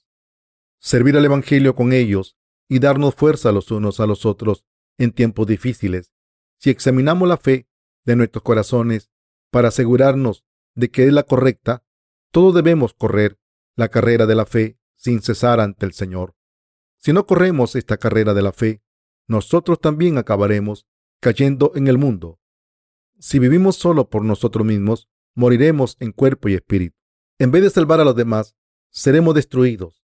servir 0.79 1.15
al 1.15 1.25
Evangelio 1.25 1.75
con 1.75 1.93
ellos 1.93 2.37
y 2.67 2.79
darnos 2.79 3.13
fuerza 3.15 3.51
los 3.51 3.69
unos 3.69 3.99
a 3.99 4.07
los 4.07 4.25
otros 4.25 4.65
en 4.97 5.11
tiempos 5.11 5.45
difíciles. 5.45 6.10
Si 6.61 6.69
examinamos 6.69 7.27
la 7.27 7.37
fe 7.37 7.67
de 8.05 8.15
nuestros 8.15 8.43
corazones 8.43 9.09
para 9.49 9.69
asegurarnos 9.69 10.45
de 10.75 10.91
que 10.91 11.07
es 11.07 11.11
la 11.11 11.23
correcta, 11.23 11.83
todos 12.29 12.53
debemos 12.53 12.93
correr 12.93 13.39
la 13.75 13.89
carrera 13.89 14.27
de 14.27 14.35
la 14.35 14.45
fe 14.45 14.77
sin 14.95 15.23
cesar 15.23 15.59
ante 15.59 15.87
el 15.87 15.93
Señor. 15.93 16.35
Si 16.99 17.13
no 17.13 17.25
corremos 17.25 17.75
esta 17.75 17.97
carrera 17.97 18.35
de 18.35 18.43
la 18.43 18.51
fe, 18.51 18.83
nosotros 19.27 19.81
también 19.81 20.19
acabaremos 20.19 20.85
cayendo 21.19 21.71
en 21.73 21.87
el 21.87 21.97
mundo. 21.97 22.39
Si 23.17 23.39
vivimos 23.39 23.77
solo 23.77 24.11
por 24.11 24.23
nosotros 24.23 24.63
mismos, 24.63 25.09
moriremos 25.33 25.97
en 25.99 26.11
cuerpo 26.11 26.47
y 26.47 26.53
espíritu. 26.53 26.95
En 27.39 27.49
vez 27.49 27.63
de 27.63 27.71
salvar 27.71 28.01
a 28.01 28.05
los 28.05 28.15
demás, 28.15 28.55
seremos 28.91 29.33
destruidos. 29.33 30.03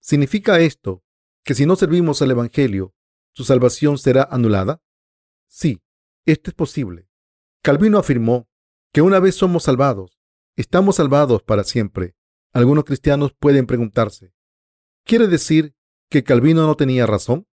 ¿Significa 0.00 0.60
esto 0.60 1.02
que 1.44 1.54
si 1.54 1.64
no 1.64 1.76
servimos 1.76 2.20
al 2.20 2.32
Evangelio, 2.32 2.94
su 3.32 3.44
salvación 3.44 3.96
será 3.96 4.28
anulada? 4.30 4.82
Sí, 5.46 5.80
esto 6.26 6.50
es 6.50 6.54
posible. 6.54 7.08
Calvino 7.62 7.98
afirmó 7.98 8.48
que 8.92 9.02
una 9.02 9.20
vez 9.20 9.34
somos 9.34 9.64
salvados, 9.64 10.18
estamos 10.56 10.96
salvados 10.96 11.42
para 11.42 11.64
siempre. 11.64 12.14
Algunos 12.52 12.84
cristianos 12.84 13.32
pueden 13.32 13.66
preguntarse, 13.66 14.32
¿quiere 15.04 15.26
decir 15.26 15.74
que 16.08 16.22
Calvino 16.22 16.66
no 16.66 16.76
tenía 16.76 17.06
razón? 17.06 17.46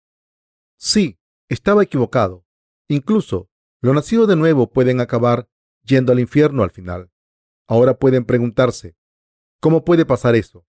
Sí, 0.77 1.19
estaba 1.49 1.83
equivocado. 1.83 2.45
Incluso 2.87 3.49
los 3.81 3.95
nacidos 3.95 4.27
de 4.27 4.35
nuevo 4.35 4.69
pueden 4.71 5.01
acabar 5.01 5.49
yendo 5.83 6.11
al 6.11 6.19
infierno 6.19 6.63
al 6.63 6.71
final. 6.71 7.11
Ahora 7.67 7.97
pueden 7.97 8.25
preguntarse, 8.25 8.95
¿cómo 9.59 9.83
puede 9.83 10.05
pasar 10.05 10.35
eso? 10.35 10.65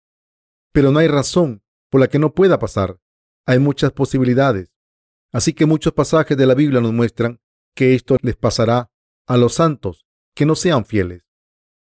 Pero 0.72 0.92
no 0.92 1.00
hay 1.00 1.08
razón 1.08 1.64
por 1.90 2.02
la 2.02 2.08
que 2.08 2.20
no 2.20 2.34
pueda 2.34 2.60
pasar. 2.60 3.00
Hay 3.46 3.60
muchas 3.60 3.92
posibilidades. 3.92 4.74
Así 5.32 5.54
que 5.54 5.66
muchos 5.66 5.94
pasajes 5.94 6.38
de 6.38 6.46
la 6.46 6.54
Biblia 6.54 6.82
nos 6.82 6.94
muestran 6.94 7.40
que 7.78 7.94
esto 7.94 8.18
les 8.24 8.36
pasará 8.36 8.90
a 9.28 9.38
los 9.38 9.54
santos 9.54 10.08
que 10.36 10.48
no 10.48 10.56
sean 10.56 10.84
fieles. 10.84 11.28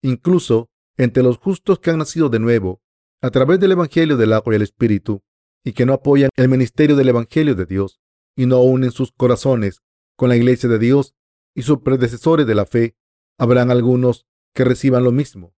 Incluso 0.02 0.68
entre 0.98 1.22
los 1.22 1.38
justos 1.38 1.78
que 1.78 1.90
han 1.90 1.98
nacido 1.98 2.28
de 2.28 2.38
nuevo 2.38 2.82
a 3.22 3.30
través 3.30 3.58
del 3.60 3.72
Evangelio 3.72 4.18
del 4.18 4.34
agua 4.34 4.52
y 4.52 4.56
el 4.56 4.62
Espíritu 4.62 5.22
y 5.64 5.72
que 5.72 5.86
no 5.86 5.94
apoyan 5.94 6.28
el 6.36 6.50
ministerio 6.50 6.96
del 6.96 7.08
Evangelio 7.08 7.54
de 7.54 7.64
Dios 7.64 7.98
y 8.36 8.44
no 8.44 8.60
unen 8.60 8.92
sus 8.92 9.10
corazones 9.10 9.80
con 10.16 10.28
la 10.28 10.36
iglesia 10.36 10.68
de 10.68 10.78
Dios 10.78 11.14
y 11.54 11.62
sus 11.62 11.80
predecesores 11.80 12.46
de 12.46 12.54
la 12.54 12.66
fe, 12.66 12.94
habrán 13.38 13.70
algunos 13.70 14.26
que 14.54 14.66
reciban 14.66 15.02
lo 15.02 15.12
mismo 15.12 15.54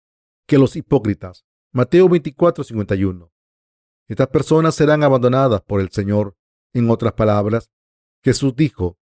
que 0.46 0.60
los 0.60 0.76
hipócritas. 0.76 1.48
Mateo 1.74 2.08
24, 2.10 2.64
51. 2.64 3.32
Estas 4.08 4.28
personas 4.28 4.76
serán 4.76 5.04
abandonadas 5.04 5.62
por 5.62 5.82
el 5.82 5.90
Señor. 5.90 6.38
En 6.74 6.92
otras 6.92 7.14
palabras, 7.14 7.72
Jesús 8.24 8.56
dijo 8.56 9.00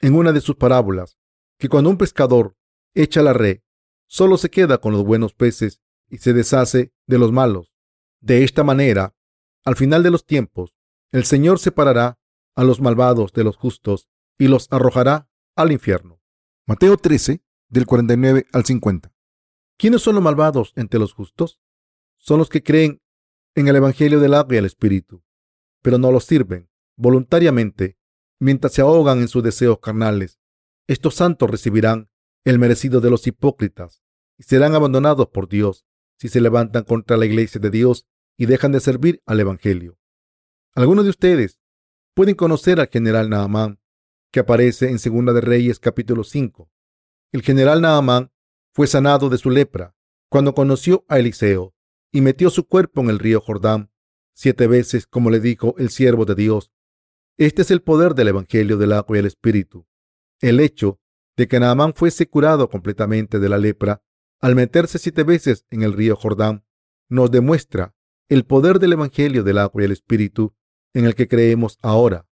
en 0.00 0.14
una 0.14 0.32
de 0.32 0.40
sus 0.40 0.56
parábolas 0.56 1.18
que 1.58 1.68
cuando 1.68 1.90
un 1.90 1.98
pescador 1.98 2.56
echa 2.94 3.22
la 3.22 3.32
red, 3.32 3.60
solo 4.06 4.36
se 4.36 4.50
queda 4.50 4.78
con 4.78 4.92
los 4.92 5.04
buenos 5.04 5.34
peces 5.34 5.80
y 6.08 6.18
se 6.18 6.32
deshace 6.32 6.92
de 7.06 7.18
los 7.18 7.32
malos. 7.32 7.72
De 8.20 8.44
esta 8.44 8.64
manera, 8.64 9.14
al 9.64 9.76
final 9.76 10.02
de 10.02 10.10
los 10.10 10.26
tiempos, 10.26 10.74
el 11.12 11.24
Señor 11.24 11.58
separará 11.58 12.18
a 12.54 12.64
los 12.64 12.80
malvados 12.80 13.32
de 13.32 13.44
los 13.44 13.56
justos 13.56 14.08
y 14.38 14.48
los 14.48 14.68
arrojará 14.70 15.28
al 15.56 15.72
infierno. 15.72 16.20
Mateo 16.66 16.96
13, 16.96 17.42
del 17.68 17.86
49 17.86 18.46
al 18.52 18.64
50. 18.64 19.12
¿Quiénes 19.76 20.02
son 20.02 20.14
los 20.14 20.24
malvados 20.24 20.72
entre 20.76 21.00
los 21.00 21.12
justos? 21.12 21.60
Son 22.16 22.38
los 22.38 22.48
que 22.48 22.62
creen 22.62 23.02
en 23.54 23.68
el 23.68 23.76
Evangelio 23.76 24.20
del 24.20 24.34
agua 24.34 24.54
y 24.54 24.58
el 24.58 24.64
Espíritu, 24.64 25.24
pero 25.82 25.98
no 25.98 26.10
los 26.10 26.24
sirven 26.24 26.70
voluntariamente 26.96 27.98
mientras 28.44 28.74
se 28.74 28.82
ahogan 28.82 29.20
en 29.20 29.28
sus 29.28 29.42
deseos 29.42 29.78
carnales. 29.78 30.38
Estos 30.86 31.14
santos 31.14 31.48
recibirán 31.50 32.10
el 32.44 32.58
merecido 32.58 33.00
de 33.00 33.08
los 33.08 33.26
hipócritas 33.26 34.02
y 34.36 34.42
serán 34.42 34.74
abandonados 34.74 35.28
por 35.28 35.48
Dios 35.48 35.86
si 36.18 36.28
se 36.28 36.42
levantan 36.42 36.84
contra 36.84 37.16
la 37.16 37.24
iglesia 37.24 37.58
de 37.58 37.70
Dios 37.70 38.06
y 38.36 38.44
dejan 38.44 38.72
de 38.72 38.80
servir 38.80 39.22
al 39.24 39.40
Evangelio. 39.40 39.98
Algunos 40.74 41.04
de 41.04 41.10
ustedes 41.10 41.58
pueden 42.12 42.34
conocer 42.34 42.80
al 42.80 42.88
general 42.88 43.30
Naamán, 43.30 43.80
que 44.30 44.40
aparece 44.40 44.90
en 44.90 44.98
Segunda 44.98 45.32
de 45.32 45.40
Reyes 45.40 45.78
capítulo 45.78 46.22
5. 46.22 46.70
El 47.32 47.40
general 47.40 47.80
Naamán 47.80 48.30
fue 48.74 48.86
sanado 48.86 49.30
de 49.30 49.38
su 49.38 49.48
lepra 49.48 49.96
cuando 50.28 50.54
conoció 50.54 51.06
a 51.08 51.18
Eliseo 51.18 51.74
y 52.12 52.20
metió 52.20 52.50
su 52.50 52.68
cuerpo 52.68 53.00
en 53.00 53.08
el 53.08 53.18
río 53.18 53.40
Jordán 53.40 53.90
siete 54.34 54.66
veces, 54.66 55.06
como 55.06 55.30
le 55.30 55.40
dijo 55.40 55.76
el 55.78 55.88
siervo 55.88 56.26
de 56.26 56.34
Dios. 56.34 56.73
Este 57.36 57.62
es 57.62 57.72
el 57.72 57.82
poder 57.82 58.14
del 58.14 58.28
Evangelio 58.28 58.76
del 58.76 58.92
agua 58.92 59.16
y 59.16 59.20
el 59.20 59.26
Espíritu. 59.26 59.88
El 60.40 60.60
hecho 60.60 61.00
de 61.36 61.48
que 61.48 61.58
Naamán 61.58 61.92
fuese 61.94 62.28
curado 62.28 62.70
completamente 62.70 63.40
de 63.40 63.48
la 63.48 63.58
lepra 63.58 64.04
al 64.40 64.54
meterse 64.54 65.00
siete 65.00 65.24
veces 65.24 65.66
en 65.70 65.82
el 65.82 65.94
río 65.94 66.14
Jordán 66.14 66.64
nos 67.08 67.32
demuestra 67.32 67.96
el 68.28 68.44
poder 68.44 68.78
del 68.78 68.92
Evangelio 68.92 69.42
del 69.42 69.58
agua 69.58 69.82
y 69.82 69.86
el 69.86 69.92
Espíritu 69.92 70.54
en 70.94 71.06
el 71.06 71.16
que 71.16 71.26
creemos 71.26 71.76
ahora. 71.82 72.28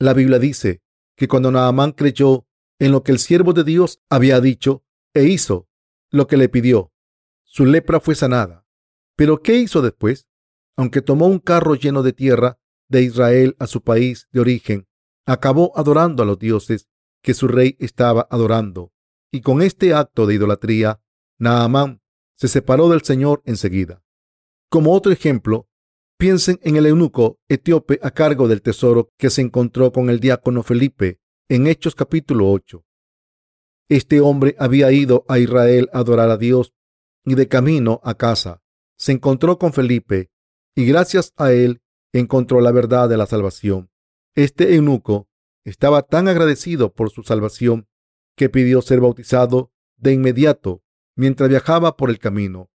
La 0.00 0.12
Biblia 0.12 0.40
dice 0.40 0.82
que 1.16 1.28
cuando 1.28 1.52
Naamán 1.52 1.92
creyó 1.92 2.48
en 2.80 2.90
lo 2.90 3.04
que 3.04 3.12
el 3.12 3.20
siervo 3.20 3.52
de 3.52 3.62
Dios 3.62 4.02
había 4.10 4.40
dicho 4.40 4.84
e 5.14 5.24
hizo 5.24 5.68
lo 6.10 6.26
que 6.26 6.36
le 6.36 6.48
pidió, 6.48 6.92
su 7.44 7.64
lepra 7.64 8.00
fue 8.00 8.16
sanada. 8.16 8.66
Pero 9.14 9.40
¿qué 9.40 9.56
hizo 9.56 9.82
después? 9.82 10.26
Aunque 10.76 11.00
tomó 11.00 11.26
un 11.28 11.38
carro 11.38 11.76
lleno 11.76 12.02
de 12.02 12.12
tierra 12.12 12.58
de 12.88 13.02
Israel 13.02 13.56
a 13.58 13.66
su 13.66 13.82
país 13.82 14.28
de 14.32 14.40
origen, 14.40 14.86
acabó 15.26 15.76
adorando 15.76 16.22
a 16.22 16.26
los 16.26 16.38
dioses 16.38 16.88
que 17.22 17.34
su 17.34 17.48
rey 17.48 17.76
estaba 17.80 18.26
adorando. 18.30 18.92
Y 19.32 19.40
con 19.40 19.62
este 19.62 19.94
acto 19.94 20.26
de 20.26 20.34
idolatría, 20.34 21.00
Naamán 21.38 22.00
se 22.36 22.48
separó 22.48 22.88
del 22.88 23.02
Señor 23.02 23.42
enseguida. 23.44 24.02
Como 24.68 24.92
otro 24.92 25.12
ejemplo, 25.12 25.68
Piensen 26.18 26.58
en 26.62 26.76
el 26.76 26.86
eunuco 26.86 27.38
etíope 27.46 28.00
a 28.02 28.10
cargo 28.10 28.48
del 28.48 28.62
tesoro 28.62 29.10
que 29.18 29.28
se 29.28 29.42
encontró 29.42 29.92
con 29.92 30.08
el 30.08 30.18
diácono 30.18 30.62
Felipe 30.62 31.20
en 31.46 31.66
Hechos 31.66 31.94
capítulo 31.94 32.50
8. 32.50 32.82
Este 33.90 34.22
hombre 34.22 34.56
había 34.58 34.90
ido 34.92 35.26
a 35.28 35.38
Israel 35.38 35.90
a 35.92 35.98
adorar 35.98 36.30
a 36.30 36.38
Dios 36.38 36.72
y 37.26 37.34
de 37.34 37.48
camino 37.48 38.00
a 38.02 38.14
casa 38.14 38.62
se 38.96 39.12
encontró 39.12 39.58
con 39.58 39.74
Felipe 39.74 40.30
y 40.74 40.86
gracias 40.86 41.34
a 41.36 41.52
él 41.52 41.82
encontró 42.12 42.60
la 42.60 42.72
verdad 42.72 43.08
de 43.08 43.16
la 43.16 43.26
salvación. 43.26 43.90
Este 44.34 44.74
eunuco 44.74 45.28
estaba 45.64 46.02
tan 46.02 46.28
agradecido 46.28 46.92
por 46.92 47.10
su 47.10 47.22
salvación 47.22 47.88
que 48.36 48.48
pidió 48.48 48.82
ser 48.82 49.00
bautizado 49.00 49.72
de 49.96 50.12
inmediato 50.12 50.82
mientras 51.16 51.48
viajaba 51.48 51.96
por 51.96 52.10
el 52.10 52.18
camino, 52.18 52.70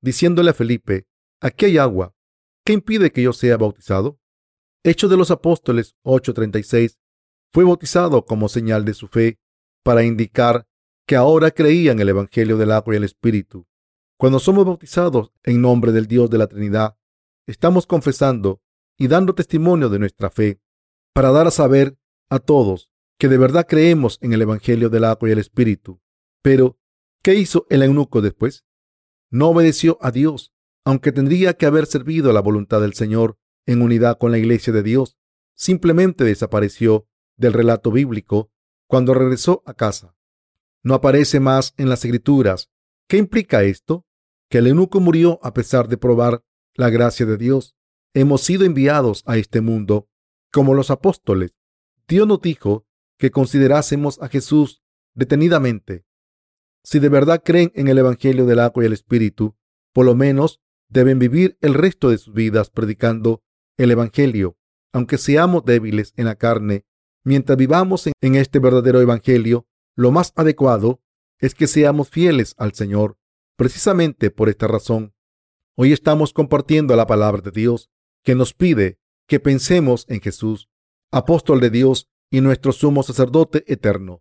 diciéndole 0.00 0.50
a 0.50 0.54
Felipe, 0.54 1.06
aquí 1.40 1.66
hay 1.66 1.78
agua, 1.78 2.14
¿Qué 2.68 2.74
impide 2.74 3.10
que 3.12 3.22
yo 3.22 3.32
sea 3.32 3.56
bautizado? 3.56 4.20
Hechos 4.84 5.08
de 5.08 5.16
los 5.16 5.30
Apóstoles 5.30 5.96
8:36 6.02 6.98
fue 7.50 7.64
bautizado 7.64 8.26
como 8.26 8.50
señal 8.50 8.84
de 8.84 8.92
su 8.92 9.08
fe 9.08 9.38
para 9.82 10.04
indicar 10.04 10.66
que 11.06 11.16
ahora 11.16 11.50
creía 11.50 11.92
en 11.92 12.00
el 12.00 12.10
Evangelio 12.10 12.58
del 12.58 12.72
agua 12.72 12.92
y 12.92 12.98
el 12.98 13.04
Espíritu. 13.04 13.66
Cuando 14.18 14.38
somos 14.38 14.66
bautizados 14.66 15.32
en 15.44 15.62
nombre 15.62 15.92
del 15.92 16.08
Dios 16.08 16.28
de 16.28 16.36
la 16.36 16.46
Trinidad, 16.46 16.98
estamos 17.48 17.86
confesando 17.86 18.60
y 18.96 19.08
dando 19.08 19.34
testimonio 19.34 19.88
de 19.88 19.98
nuestra 19.98 20.30
fe 20.30 20.60
para 21.12 21.30
dar 21.30 21.46
a 21.46 21.50
saber 21.50 21.98
a 22.28 22.38
todos 22.38 22.90
que 23.18 23.28
de 23.28 23.38
verdad 23.38 23.66
creemos 23.68 24.18
en 24.20 24.32
el 24.32 24.42
Evangelio 24.42 24.90
del 24.90 25.04
agua 25.04 25.28
y 25.28 25.32
el 25.32 25.38
Espíritu. 25.38 26.00
Pero, 26.42 26.78
¿qué 27.22 27.34
hizo 27.34 27.66
el 27.70 27.82
eunuco 27.82 28.20
después? 28.20 28.64
No 29.30 29.48
obedeció 29.48 29.98
a 30.00 30.12
Dios 30.12 30.52
aunque 30.88 31.12
tendría 31.12 31.52
que 31.52 31.66
haber 31.66 31.84
servido 31.84 32.30
a 32.30 32.32
la 32.32 32.40
voluntad 32.40 32.80
del 32.80 32.94
Señor 32.94 33.36
en 33.66 33.82
unidad 33.82 34.16
con 34.16 34.30
la 34.30 34.38
iglesia 34.38 34.72
de 34.72 34.82
Dios, 34.82 35.18
simplemente 35.54 36.24
desapareció 36.24 37.06
del 37.36 37.52
relato 37.52 37.90
bíblico 37.92 38.50
cuando 38.86 39.12
regresó 39.12 39.62
a 39.66 39.74
casa. 39.74 40.16
No 40.82 40.94
aparece 40.94 41.40
más 41.40 41.74
en 41.76 41.90
las 41.90 42.06
escrituras. 42.06 42.70
¿Qué 43.06 43.18
implica 43.18 43.64
esto? 43.64 44.06
Que 44.48 44.58
el 44.58 44.68
eunuco 44.68 44.98
murió 45.00 45.38
a 45.42 45.52
pesar 45.52 45.88
de 45.88 45.98
probar 45.98 46.42
la 46.78 46.90
gracia 46.90 47.26
de 47.26 47.36
Dios. 47.36 47.76
Hemos 48.14 48.40
sido 48.42 48.64
enviados 48.64 49.22
a 49.26 49.36
este 49.36 49.60
mundo 49.60 50.08
como 50.50 50.74
los 50.74 50.90
apóstoles. 50.90 51.54
Dios 52.06 52.26
nos 52.26 52.40
dijo 52.40 52.86
que 53.18 53.30
considerásemos 53.30 54.22
a 54.22 54.28
Jesús 54.28 54.82
detenidamente. 55.14 56.06
Si 56.84 57.00
de 57.00 57.08
verdad 57.08 57.42
creen 57.44 57.72
en 57.74 57.88
el 57.88 57.98
Evangelio 57.98 58.46
del 58.46 58.60
agua 58.60 58.84
y 58.84 58.86
el 58.86 58.92
Espíritu, 58.92 59.56
por 59.92 60.06
lo 60.06 60.14
menos 60.14 60.60
deben 60.88 61.18
vivir 61.18 61.58
el 61.60 61.74
resto 61.74 62.10
de 62.10 62.18
sus 62.18 62.32
vidas 62.32 62.70
predicando 62.70 63.42
el 63.76 63.90
Evangelio, 63.90 64.56
aunque 64.92 65.18
seamos 65.18 65.64
débiles 65.64 66.14
en 66.16 66.26
la 66.26 66.36
carne. 66.36 66.86
Mientras 67.24 67.58
vivamos 67.58 68.08
en 68.20 68.34
este 68.36 68.60
verdadero 68.60 69.00
Evangelio, 69.00 69.66
lo 69.96 70.12
más 70.12 70.32
adecuado 70.36 71.02
es 71.40 71.56
que 71.56 71.66
seamos 71.66 72.08
fieles 72.08 72.54
al 72.56 72.72
Señor. 72.72 73.18
Precisamente 73.56 74.30
por 74.30 74.48
esta 74.48 74.68
razón, 74.68 75.12
hoy 75.80 75.92
estamos 75.92 76.32
compartiendo 76.32 76.96
la 76.96 77.06
palabra 77.06 77.40
de 77.40 77.52
Dios 77.52 77.88
que 78.24 78.34
nos 78.34 78.52
pide 78.52 78.98
que 79.28 79.38
pensemos 79.38 80.06
en 80.08 80.20
Jesús, 80.20 80.68
apóstol 81.12 81.60
de 81.60 81.70
Dios 81.70 82.08
y 82.32 82.40
nuestro 82.40 82.72
sumo 82.72 83.04
sacerdote 83.04 83.62
eterno. 83.72 84.20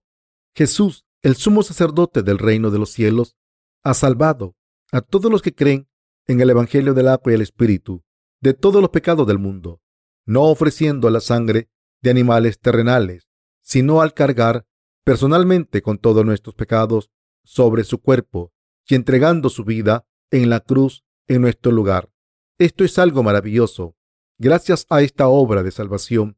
Jesús, 0.56 1.08
el 1.24 1.36
sumo 1.36 1.64
sacerdote 1.64 2.22
del 2.22 2.38
reino 2.38 2.70
de 2.70 2.78
los 2.78 2.92
cielos, 2.92 3.38
ha 3.84 3.96
salvado 3.96 4.56
a 4.92 5.02
todos 5.02 5.32
los 5.32 5.42
que 5.42 5.56
creen 5.56 5.90
en 6.28 6.42
el 6.42 6.52
Evangelio 6.52 6.94
del 6.94 7.08
agua 7.08 7.32
y 7.32 7.36
el 7.36 7.42
Espíritu 7.42 8.04
de 8.40 8.54
todos 8.54 8.80
los 8.80 8.92
pecados 8.92 9.26
del 9.26 9.40
mundo, 9.40 9.82
no 10.28 10.44
ofreciendo 10.44 11.10
la 11.10 11.22
sangre 11.22 11.72
de 12.04 12.12
animales 12.12 12.60
terrenales, 12.60 13.30
sino 13.64 14.02
al 14.02 14.14
cargar 14.14 14.68
personalmente 15.04 15.82
con 15.82 15.98
todos 15.98 16.24
nuestros 16.24 16.54
pecados 16.54 17.10
sobre 17.44 17.84
su 17.84 17.98
cuerpo 17.98 18.54
y 18.88 18.94
entregando 18.94 19.50
su 19.50 19.64
vida 19.64 20.06
en 20.30 20.52
la 20.52 20.60
cruz 20.60 21.04
en 21.28 21.42
nuestro 21.42 21.72
lugar. 21.72 22.10
Esto 22.58 22.84
es 22.84 22.98
algo 22.98 23.24
maravilloso. 23.24 23.96
Gracias 24.40 24.86
a 24.90 25.02
esta 25.02 25.28
obra 25.28 25.64
de 25.64 25.72
salvación 25.72 26.38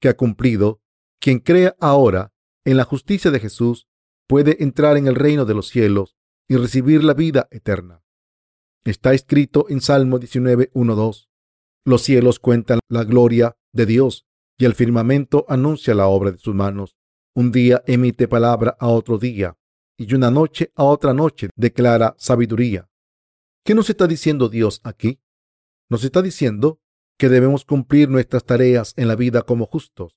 que 0.00 0.08
ha 0.08 0.16
cumplido, 0.16 0.80
quien 1.20 1.38
crea 1.38 1.76
ahora 1.78 2.32
en 2.64 2.76
la 2.76 2.84
justicia 2.84 3.30
de 3.30 3.40
Jesús 3.40 3.88
puede 4.26 4.62
entrar 4.62 4.96
en 4.96 5.06
el 5.06 5.14
reino 5.14 5.44
de 5.44 5.54
los 5.54 5.68
cielos 5.68 6.16
y 6.48 6.56
recibir 6.56 7.04
la 7.04 7.14
vida 7.14 7.48
eterna. 7.50 8.02
Está 8.84 9.12
escrito 9.12 9.66
en 9.68 9.80
Salmo 9.80 10.18
19, 10.18 10.70
2. 10.74 11.30
Los 11.84 12.02
cielos 12.02 12.38
cuentan 12.38 12.80
la 12.88 13.04
gloria 13.04 13.56
de 13.72 13.86
Dios 13.86 14.26
y 14.58 14.64
el 14.64 14.74
firmamento 14.74 15.44
anuncia 15.48 15.94
la 15.94 16.06
obra 16.06 16.32
de 16.32 16.38
sus 16.38 16.54
manos. 16.54 16.96
Un 17.34 17.52
día 17.52 17.82
emite 17.86 18.28
palabra 18.28 18.76
a 18.78 18.88
otro 18.88 19.18
día 19.18 19.56
y 19.96 20.14
una 20.14 20.30
noche 20.30 20.72
a 20.76 20.84
otra 20.84 21.12
noche 21.12 21.50
declara 21.56 22.14
sabiduría. 22.18 22.88
¿Qué 23.64 23.74
nos 23.74 23.90
está 23.90 24.06
diciendo 24.06 24.48
Dios 24.48 24.80
aquí? 24.84 25.20
Nos 25.88 26.04
está 26.04 26.22
diciendo 26.22 26.80
que 27.18 27.28
debemos 27.28 27.64
cumplir 27.64 28.08
nuestras 28.08 28.44
tareas 28.44 28.94
en 28.96 29.08
la 29.08 29.16
vida 29.16 29.42
como 29.42 29.66
justos. 29.66 30.16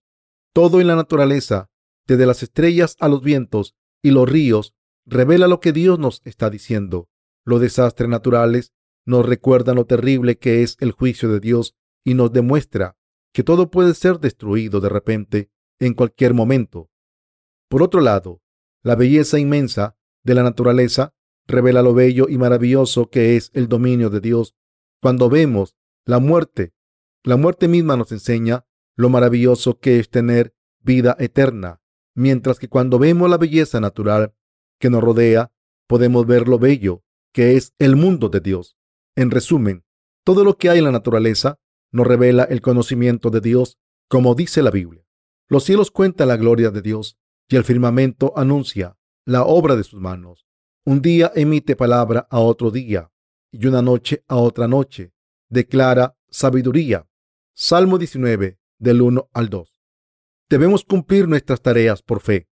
Todo 0.54 0.80
en 0.80 0.88
la 0.88 0.96
naturaleza, 0.96 1.70
desde 2.08 2.26
las 2.26 2.44
estrellas 2.44 2.96
a 3.00 3.10
los 3.10 3.22
vientos 3.22 3.76
y 4.02 4.12
los 4.12 4.30
ríos, 4.30 4.74
revela 5.06 5.48
lo 5.48 5.60
que 5.60 5.74
Dios 5.74 6.00
nos 6.00 6.22
está 6.24 6.50
diciendo. 6.50 7.10
Los 7.44 7.60
desastres 7.60 8.10
naturales 8.10 8.72
nos 9.06 9.26
recuerdan 9.26 9.76
lo 9.76 9.86
terrible 9.86 10.38
que 10.38 10.64
es 10.64 10.78
el 10.80 10.92
juicio 10.92 11.30
de 11.30 11.42
Dios 11.42 11.76
y 12.06 12.14
nos 12.14 12.32
demuestra 12.32 12.96
que 13.34 13.44
todo 13.44 13.70
puede 13.70 13.94
ser 13.94 14.20
destruido 14.20 14.80
de 14.80 14.90
repente 14.90 15.50
en 15.80 15.94
cualquier 15.96 16.34
momento. 16.34 16.90
Por 17.68 17.84
otro 17.84 18.00
lado, 18.00 18.42
la 18.84 18.96
belleza 18.96 19.40
inmensa 19.40 19.98
de 20.24 20.36
la 20.36 20.44
naturaleza 20.44 21.14
revela 21.48 21.82
lo 21.82 21.94
bello 21.94 22.28
y 22.30 22.38
maravilloso 22.38 23.10
que 23.10 23.36
es 23.36 23.52
el 23.54 23.68
dominio 23.68 24.10
de 24.10 24.20
Dios. 24.20 24.56
Cuando 25.02 25.30
vemos 25.30 25.76
la 26.06 26.20
muerte, 26.20 26.74
la 27.24 27.38
muerte 27.38 27.68
misma 27.68 27.98
nos 27.98 28.12
enseña 28.12 28.66
lo 28.96 29.10
maravilloso 29.10 29.80
que 29.80 30.00
es 30.00 30.10
tener 30.10 30.56
vida 30.80 31.16
eterna, 31.20 31.82
mientras 32.16 32.60
que 32.60 32.68
cuando 32.68 33.00
vemos 33.00 33.30
la 33.30 33.38
belleza 33.38 33.80
natural 33.80 34.34
que 34.80 34.90
nos 34.90 35.04
rodea, 35.04 35.52
podemos 35.88 36.26
ver 36.26 36.48
lo 36.48 36.60
bello 36.60 37.04
que 37.34 37.56
es 37.58 37.74
el 37.80 37.96
mundo 37.96 38.30
de 38.30 38.40
Dios. 38.40 38.78
En 39.16 39.32
resumen, 39.32 39.86
todo 40.24 40.44
lo 40.44 40.58
que 40.58 40.70
hay 40.70 40.80
en 40.80 40.86
la 40.86 40.92
naturaleza 40.92 41.60
nos 41.92 42.08
revela 42.08 42.44
el 42.44 42.62
conocimiento 42.62 43.30
de 43.30 43.42
Dios, 43.42 43.80
como 44.08 44.36
dice 44.36 44.62
la 44.62 44.72
Biblia. 44.72 45.06
Los 45.48 45.64
cielos 45.64 45.92
cuentan 45.92 46.28
la 46.28 46.38
gloria 46.38 46.72
de 46.72 46.82
Dios 46.82 47.18
y 47.48 47.56
el 47.56 47.64
firmamento 47.64 48.34
anuncia 48.36 48.98
la 49.26 49.44
obra 49.44 49.76
de 49.76 49.84
sus 49.84 50.00
manos. 50.00 50.48
Un 50.86 51.02
día 51.02 51.32
emite 51.34 51.78
palabra 51.78 52.28
a 52.30 52.40
otro 52.40 52.70
día 52.70 53.10
y 53.54 53.68
una 53.68 53.82
noche 53.82 54.26
a 54.28 54.36
otra 54.36 54.68
noche. 54.68 55.14
Declara 55.50 56.18
sabiduría. 56.30 57.08
Salmo 57.56 57.98
19, 57.98 58.60
del 58.80 59.02
1 59.02 59.30
al 59.32 59.50
2. 59.50 59.82
Debemos 60.50 60.84
cumplir 60.84 61.30
nuestras 61.30 61.62
tareas 61.62 62.02
por 62.02 62.20
fe. 62.20 62.50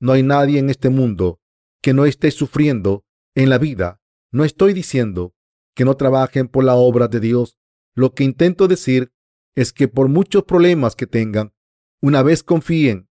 No 0.00 0.10
hay 0.10 0.24
nadie 0.24 0.58
en 0.58 0.70
este 0.70 0.88
mundo 0.88 1.38
que 1.80 1.94
no 1.94 2.04
esté 2.04 2.32
sufriendo 2.32 3.04
en 3.36 3.48
la 3.48 3.58
vida. 3.58 4.00
No 4.32 4.42
estoy 4.42 4.72
diciendo 4.72 5.32
que 5.76 5.84
no 5.84 5.96
trabajen 5.96 6.48
por 6.48 6.64
la 6.64 6.74
obra 6.74 7.06
de 7.06 7.20
Dios. 7.20 7.58
Lo 7.94 8.12
que 8.12 8.24
intento 8.24 8.66
decir 8.66 9.12
es 9.54 9.72
que 9.72 9.86
por 9.86 10.08
muchos 10.08 10.42
problemas 10.42 10.96
que 10.96 11.06
tengan, 11.06 11.54
una 12.00 12.24
vez 12.24 12.42
confíen 12.42 13.08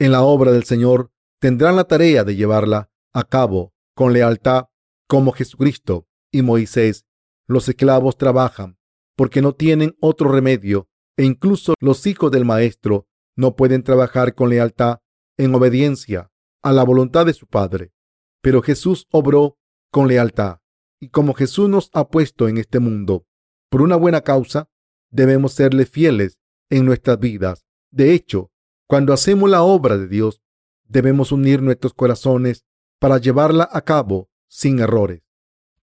en 0.00 0.10
la 0.10 0.22
obra 0.22 0.50
del 0.50 0.64
Señor, 0.64 1.12
tendrán 1.38 1.76
la 1.76 1.84
tarea 1.84 2.24
de 2.24 2.34
llevarla 2.34 2.91
a 3.12 3.24
cabo 3.24 3.72
con 3.94 4.12
lealtad 4.12 4.66
como 5.06 5.32
Jesucristo 5.32 6.06
y 6.30 6.42
Moisés. 6.42 7.06
Los 7.46 7.68
esclavos 7.68 8.16
trabajan 8.16 8.78
porque 9.16 9.42
no 9.42 9.54
tienen 9.54 9.96
otro 10.00 10.30
remedio 10.30 10.88
e 11.16 11.24
incluso 11.24 11.74
los 11.80 12.06
hijos 12.06 12.30
del 12.30 12.44
Maestro 12.44 13.06
no 13.36 13.56
pueden 13.56 13.82
trabajar 13.82 14.34
con 14.34 14.48
lealtad 14.48 14.98
en 15.36 15.54
obediencia 15.54 16.30
a 16.62 16.72
la 16.72 16.84
voluntad 16.84 17.26
de 17.26 17.34
su 17.34 17.46
Padre. 17.46 17.92
Pero 18.40 18.62
Jesús 18.62 19.06
obró 19.10 19.58
con 19.90 20.08
lealtad 20.08 20.58
y 21.00 21.08
como 21.08 21.34
Jesús 21.34 21.68
nos 21.68 21.90
ha 21.92 22.08
puesto 22.08 22.48
en 22.48 22.58
este 22.58 22.78
mundo 22.78 23.26
por 23.68 23.82
una 23.82 23.96
buena 23.96 24.20
causa, 24.20 24.68
debemos 25.10 25.54
serle 25.54 25.86
fieles 25.86 26.38
en 26.70 26.84
nuestras 26.84 27.18
vidas. 27.18 27.64
De 27.90 28.12
hecho, 28.12 28.50
cuando 28.86 29.12
hacemos 29.12 29.48
la 29.48 29.62
obra 29.62 29.96
de 29.96 30.08
Dios, 30.08 30.42
debemos 30.84 31.32
unir 31.32 31.62
nuestros 31.62 31.94
corazones 31.94 32.64
para 33.02 33.18
llevarla 33.18 33.68
a 33.72 33.80
cabo 33.80 34.30
sin 34.46 34.78
errores. 34.78 35.24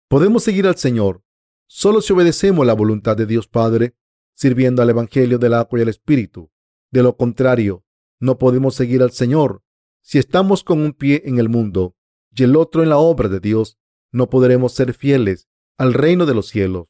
Podemos 0.10 0.44
seguir 0.44 0.68
al 0.68 0.76
Señor 0.76 1.24
solo 1.66 2.02
si 2.02 2.12
obedecemos 2.12 2.66
la 2.68 2.74
voluntad 2.74 3.16
de 3.16 3.26
Dios 3.26 3.48
Padre, 3.48 3.96
sirviendo 4.34 4.82
al 4.82 4.90
Evangelio 4.90 5.40
del 5.40 5.54
agua 5.54 5.80
y 5.80 5.84
el 5.84 5.88
Espíritu. 5.88 6.52
De 6.92 7.04
lo 7.04 7.16
contrario, 7.16 7.86
no 8.20 8.38
podemos 8.38 8.76
seguir 8.76 9.02
al 9.02 9.12
Señor. 9.12 9.64
Si 10.02 10.18
estamos 10.18 10.66
con 10.66 10.82
un 10.82 10.92
pie 10.92 11.22
en 11.24 11.40
el 11.40 11.48
mundo 11.48 11.96
y 12.36 12.44
el 12.44 12.58
otro 12.58 12.84
en 12.84 12.90
la 12.90 12.98
obra 12.98 13.30
de 13.30 13.40
Dios, 13.40 13.78
no 14.12 14.30
podremos 14.30 14.74
ser 14.74 14.94
fieles 14.94 15.48
al 15.78 15.94
reino 15.94 16.26
de 16.26 16.34
los 16.34 16.50
cielos. 16.50 16.88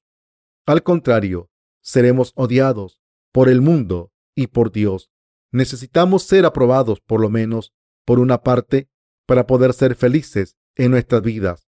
Al 0.66 0.82
contrario, 0.82 1.52
seremos 1.82 2.32
odiados 2.34 3.00
por 3.32 3.48
el 3.48 3.62
mundo 3.62 4.12
y 4.34 4.48
por 4.48 4.72
Dios. 4.72 5.12
Necesitamos 5.52 6.24
ser 6.24 6.48
aprobados 6.48 7.00
por 7.00 7.22
lo 7.22 7.30
menos 7.30 7.76
por 8.06 8.18
una 8.18 8.42
parte 8.42 8.90
para 9.26 9.48
poder 9.48 9.74
ser 9.74 9.96
felices 9.96 10.58
en 10.76 10.92
nuestras 10.92 11.22
vidas. 11.22 11.68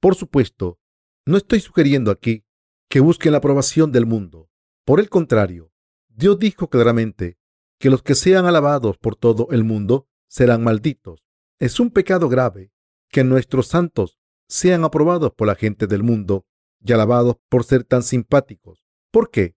Por 0.00 0.14
supuesto, 0.14 0.78
no 1.24 1.36
estoy 1.36 1.60
sugiriendo 1.60 2.10
aquí 2.10 2.44
que 2.88 3.00
busquen 3.00 3.32
la 3.32 3.38
aprobación 3.38 3.92
del 3.92 4.06
mundo. 4.06 4.48
Por 4.84 5.00
el 5.00 5.08
contrario, 5.08 5.72
Dios 6.08 6.38
dijo 6.38 6.68
claramente 6.70 7.38
que 7.78 7.90
los 7.90 8.02
que 8.02 8.14
sean 8.14 8.46
alabados 8.46 8.96
por 8.98 9.16
todo 9.16 9.48
el 9.50 9.64
mundo 9.64 10.08
serán 10.28 10.62
malditos. 10.62 11.24
Es 11.58 11.80
un 11.80 11.90
pecado 11.90 12.28
grave 12.28 12.72
que 13.10 13.24
nuestros 13.24 13.68
santos 13.68 14.18
sean 14.48 14.84
aprobados 14.84 15.32
por 15.32 15.46
la 15.46 15.54
gente 15.54 15.86
del 15.86 16.02
mundo 16.02 16.46
y 16.80 16.92
alabados 16.92 17.36
por 17.48 17.64
ser 17.64 17.84
tan 17.84 18.02
simpáticos. 18.02 18.84
¿Por 19.10 19.30
qué? 19.30 19.56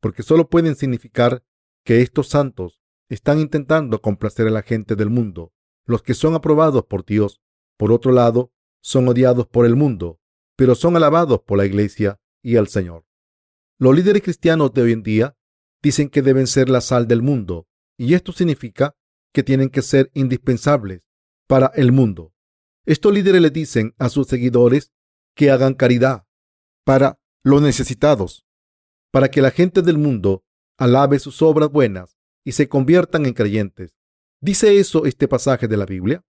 Porque 0.00 0.22
solo 0.22 0.48
pueden 0.48 0.76
significar 0.76 1.44
que 1.84 2.00
estos 2.00 2.28
santos 2.28 2.80
están 3.08 3.38
intentando 3.38 4.00
complacer 4.00 4.46
a 4.46 4.50
la 4.50 4.62
gente 4.62 4.96
del 4.96 5.10
mundo. 5.10 5.52
Los 5.86 6.02
que 6.02 6.14
son 6.14 6.34
aprobados 6.34 6.84
por 6.84 7.04
Dios, 7.04 7.40
por 7.76 7.92
otro 7.92 8.12
lado, 8.12 8.52
son 8.82 9.08
odiados 9.08 9.46
por 9.46 9.66
el 9.66 9.76
mundo, 9.76 10.20
pero 10.56 10.74
son 10.74 10.96
alabados 10.96 11.40
por 11.40 11.58
la 11.58 11.66
Iglesia 11.66 12.20
y 12.42 12.56
el 12.56 12.68
Señor. 12.68 13.04
Los 13.78 13.94
líderes 13.94 14.22
cristianos 14.22 14.72
de 14.72 14.82
hoy 14.82 14.92
en 14.92 15.02
día 15.02 15.36
dicen 15.82 16.10
que 16.10 16.22
deben 16.22 16.46
ser 16.46 16.68
la 16.68 16.80
sal 16.80 17.08
del 17.08 17.22
mundo, 17.22 17.66
y 17.96 18.14
esto 18.14 18.32
significa 18.32 18.94
que 19.32 19.42
tienen 19.42 19.70
que 19.70 19.82
ser 19.82 20.10
indispensables 20.14 21.02
para 21.46 21.72
el 21.74 21.92
mundo. 21.92 22.32
Estos 22.84 23.12
líderes 23.12 23.40
le 23.40 23.50
dicen 23.50 23.94
a 23.98 24.08
sus 24.08 24.26
seguidores 24.26 24.92
que 25.34 25.50
hagan 25.50 25.74
caridad 25.74 26.26
para 26.84 27.20
los 27.42 27.62
necesitados, 27.62 28.44
para 29.10 29.30
que 29.30 29.42
la 29.42 29.50
gente 29.50 29.82
del 29.82 29.98
mundo 29.98 30.44
alabe 30.78 31.18
sus 31.18 31.42
obras 31.42 31.70
buenas 31.70 32.18
y 32.44 32.52
se 32.52 32.68
conviertan 32.68 33.26
en 33.26 33.34
creyentes. 33.34 33.94
¿Dice 34.42 34.78
eso 34.78 35.04
este 35.04 35.28
pasaje 35.28 35.68
de 35.68 35.76
la 35.76 35.84
Biblia? 35.84 36.24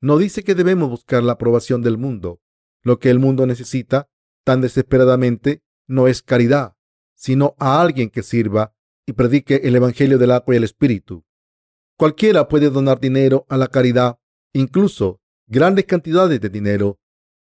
No 0.00 0.18
dice 0.18 0.42
que 0.42 0.56
debemos 0.56 0.90
buscar 0.90 1.22
la 1.22 1.34
aprobación 1.34 1.80
del 1.80 1.96
mundo. 1.96 2.40
Lo 2.82 2.98
que 2.98 3.08
el 3.08 3.20
mundo 3.20 3.46
necesita 3.46 4.08
tan 4.44 4.60
desesperadamente 4.60 5.62
no 5.86 6.08
es 6.08 6.22
caridad, 6.22 6.74
sino 7.14 7.54
a 7.60 7.80
alguien 7.80 8.10
que 8.10 8.24
sirva 8.24 8.74
y 9.06 9.12
predique 9.12 9.60
el 9.62 9.76
Evangelio 9.76 10.18
del 10.18 10.32
agua 10.32 10.54
y 10.54 10.56
el 10.56 10.64
Espíritu. 10.64 11.24
Cualquiera 11.96 12.48
puede 12.48 12.68
donar 12.68 12.98
dinero 12.98 13.46
a 13.48 13.56
la 13.56 13.68
caridad, 13.68 14.18
incluso 14.52 15.20
grandes 15.46 15.84
cantidades 15.84 16.40
de 16.40 16.48
dinero, 16.48 16.98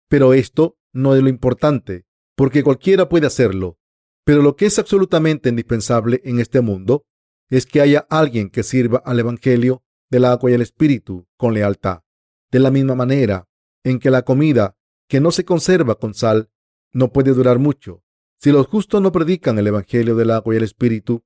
pero 0.09 0.35
esto 0.35 0.77
no 0.93 1.15
es 1.15 1.23
lo 1.23 1.29
importante, 1.29 2.05
porque 2.35 2.65
cualquiera 2.65 3.09
puede 3.09 3.29
hacerlo. 3.29 3.79
Pero 4.25 4.43
lo 4.43 4.57
que 4.57 4.67
es 4.67 4.77
absolutamente 4.81 5.49
indispensable 5.49 6.21
en 6.25 6.41
este 6.41 6.61
mundo 6.61 7.05
es 7.49 7.65
que 7.65 7.81
haya 7.81 8.07
alguien 8.11 8.51
que 8.51 8.65
sirva 8.65 8.99
al 9.05 9.21
Evangelio 9.21 9.85
del 10.11 10.25
agua 10.25 10.51
y 10.51 10.55
el 10.55 10.63
Espíritu 10.63 11.27
con 11.37 11.55
lealtad. 11.55 12.03
De 12.51 12.59
la 12.59 12.71
misma 12.71 12.95
manera 12.95 13.49
en 13.85 13.99
que 13.99 14.11
la 14.11 14.23
comida 14.23 14.77
que 15.09 15.21
no 15.21 15.31
se 15.31 15.45
conserva 15.45 15.95
con 15.97 16.15
sal 16.15 16.51
no 16.93 17.13
puede 17.13 17.33
durar 17.33 17.59
mucho. 17.59 18.03
Si 18.39 18.53
los 18.53 18.67
justos 18.67 19.01
no 19.01 19.13
predican 19.13 19.59
el 19.59 19.67
Evangelio 19.67 20.17
del 20.17 20.31
agua 20.31 20.55
y 20.55 20.57
el 20.59 20.65
Espíritu, 20.65 21.25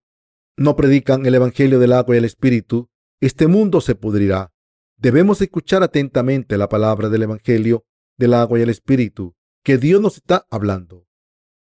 no 0.57 0.77
predican 0.77 1.27
el 1.27 1.35
Evangelio 1.35 1.79
del 1.79 1.93
agua 1.93 2.15
y 2.15 2.19
el 2.19 2.25
Espíritu, 2.25 2.91
este 3.21 3.47
mundo 3.47 3.81
se 3.81 3.95
pudrirá. 3.95 4.53
Debemos 4.97 5.41
escuchar 5.41 5.83
atentamente 5.83 6.57
la 6.57 6.69
palabra 6.69 7.09
del 7.09 7.23
Evangelio 7.23 7.85
del 8.17 8.35
agua 8.35 8.59
y 8.59 8.63
el 8.63 8.71
Espíritu 8.71 9.35
que 9.63 9.79
Dios 9.79 10.01
nos 10.01 10.17
está 10.17 10.47
hablando. 10.51 11.07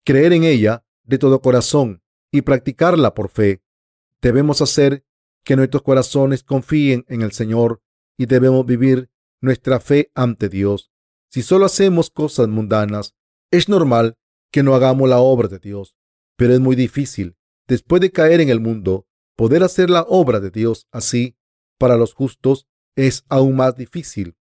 Creer 0.05 0.33
en 0.33 0.45
ella 0.45 0.85
de 1.05 1.19
todo 1.19 1.41
corazón 1.41 2.03
y 2.31 2.43
practicarla 2.43 3.15
por 3.15 3.29
fe 3.29 3.63
Debemos 4.23 4.63
hacer 4.63 5.05
que 5.45 5.57
nuestros 5.57 5.83
corazones 5.83 6.43
confíen 6.43 7.05
en 7.09 7.23
el 7.23 7.33
Señor 7.33 7.83
y 8.17 8.27
debemos 8.27 8.65
vivir 8.67 9.11
nuestra 9.41 9.81
fe 9.81 10.11
ante 10.15 10.49
Dios. 10.49 10.91
Si 11.31 11.43
solo 11.43 11.67
hacemos 11.67 12.11
cosas 12.11 12.49
mundanas, 12.49 13.15
es 13.51 13.69
normal 13.69 14.17
que 14.51 14.63
no 14.63 14.75
hagamos 14.75 15.09
la 15.09 15.19
obra 15.19 15.49
de 15.49 15.59
Dios, 15.59 15.97
pero 16.37 16.55
es 16.55 16.61
muy 16.61 16.77
difícil, 16.77 17.37
después 17.67 18.01
de 18.01 18.13
caer 18.13 18.41
en 18.41 18.51
el 18.51 18.61
mundo, 18.61 19.07
poder 19.37 19.63
hacer 19.63 19.91
la 19.91 20.03
obra 20.03 20.41
de 20.41 20.51
Dios 20.51 20.87
así. 20.93 21.37
Para 21.79 21.97
los 21.97 22.15
justos 22.15 22.69
es 22.95 23.25
aún 23.29 23.57
más 23.57 23.75
difícil 23.75 24.37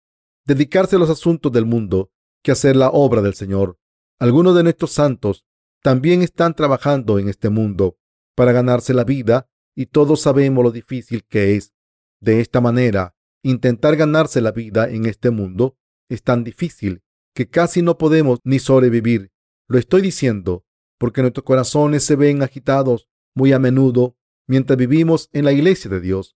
dedicarse 0.47 0.95
a 0.95 0.99
los 0.99 1.09
asuntos 1.09 1.51
del 1.51 1.65
mundo 1.65 2.09
que 2.41 2.53
hacer 2.53 2.77
la 2.77 2.89
obra 2.89 3.21
del 3.21 3.33
Señor. 3.33 3.77
Algunos 4.17 4.55
de 4.55 4.63
nuestros 4.63 4.93
santos 4.93 5.45
también 5.83 6.21
están 6.21 6.55
trabajando 6.55 7.19
en 7.19 7.27
este 7.27 7.49
mundo 7.49 7.97
para 8.33 8.53
ganarse 8.53 8.93
la 8.93 9.03
vida 9.03 9.49
y 9.77 9.85
todos 9.85 10.21
sabemos 10.21 10.63
lo 10.63 10.71
difícil 10.71 11.23
que 11.23 11.55
es. 11.55 11.71
De 12.19 12.41
esta 12.41 12.59
manera, 12.61 13.15
intentar 13.43 13.95
ganarse 13.95 14.41
la 14.41 14.51
vida 14.51 14.89
en 14.89 15.05
este 15.05 15.29
mundo 15.29 15.77
es 16.09 16.23
tan 16.23 16.43
difícil 16.43 17.03
que 17.35 17.47
casi 17.47 17.83
no 17.83 17.99
podemos 17.99 18.39
ni 18.43 18.57
sobrevivir. 18.57 19.31
Lo 19.67 19.77
estoy 19.77 20.01
diciendo 20.01 20.65
porque 20.97 21.21
nuestros 21.21 21.43
corazones 21.43 22.03
se 22.03 22.15
ven 22.15 22.41
agitados 22.41 23.07
muy 23.35 23.53
a 23.53 23.59
menudo 23.59 24.17
mientras 24.47 24.79
vivimos 24.79 25.29
en 25.31 25.45
la 25.45 25.51
iglesia 25.51 25.91
de 25.91 26.01
Dios. 26.01 26.35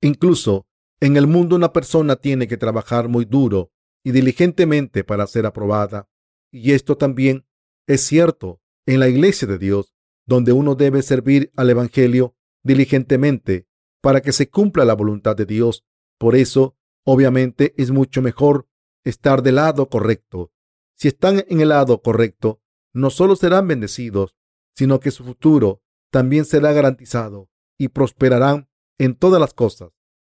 Incluso 0.00 0.66
en 1.00 1.16
el 1.16 1.28
mundo 1.28 1.54
una 1.54 1.72
persona 1.72 2.16
tiene 2.16 2.48
que 2.48 2.56
trabajar 2.56 3.06
muy 3.06 3.26
duro 3.26 3.70
y 4.02 4.10
diligentemente 4.10 5.04
para 5.04 5.28
ser 5.28 5.46
aprobada. 5.46 6.08
Y 6.50 6.72
esto 6.72 6.96
también 6.96 7.46
es 7.86 8.00
cierto 8.00 8.60
en 8.86 8.98
la 8.98 9.08
iglesia 9.08 9.46
de 9.46 9.58
Dios, 9.58 9.94
donde 10.26 10.50
uno 10.50 10.74
debe 10.74 11.02
servir 11.02 11.52
al 11.54 11.70
Evangelio 11.70 12.34
diligentemente 12.62 13.66
para 14.00 14.20
que 14.20 14.32
se 14.32 14.48
cumpla 14.50 14.84
la 14.84 14.94
voluntad 14.94 15.36
de 15.36 15.46
Dios. 15.46 15.84
Por 16.18 16.36
eso, 16.36 16.76
obviamente, 17.04 17.74
es 17.76 17.90
mucho 17.90 18.22
mejor 18.22 18.68
estar 19.04 19.42
del 19.42 19.56
lado 19.56 19.88
correcto. 19.88 20.52
Si 20.96 21.08
están 21.08 21.44
en 21.48 21.60
el 21.60 21.70
lado 21.70 22.02
correcto, 22.02 22.60
no 22.92 23.10
solo 23.10 23.36
serán 23.36 23.68
bendecidos, 23.68 24.36
sino 24.74 25.00
que 25.00 25.10
su 25.10 25.24
futuro 25.24 25.82
también 26.10 26.44
será 26.44 26.72
garantizado 26.72 27.48
y 27.78 27.88
prosperarán 27.88 28.68
en 28.98 29.14
todas 29.14 29.40
las 29.40 29.54
cosas. 29.54 29.90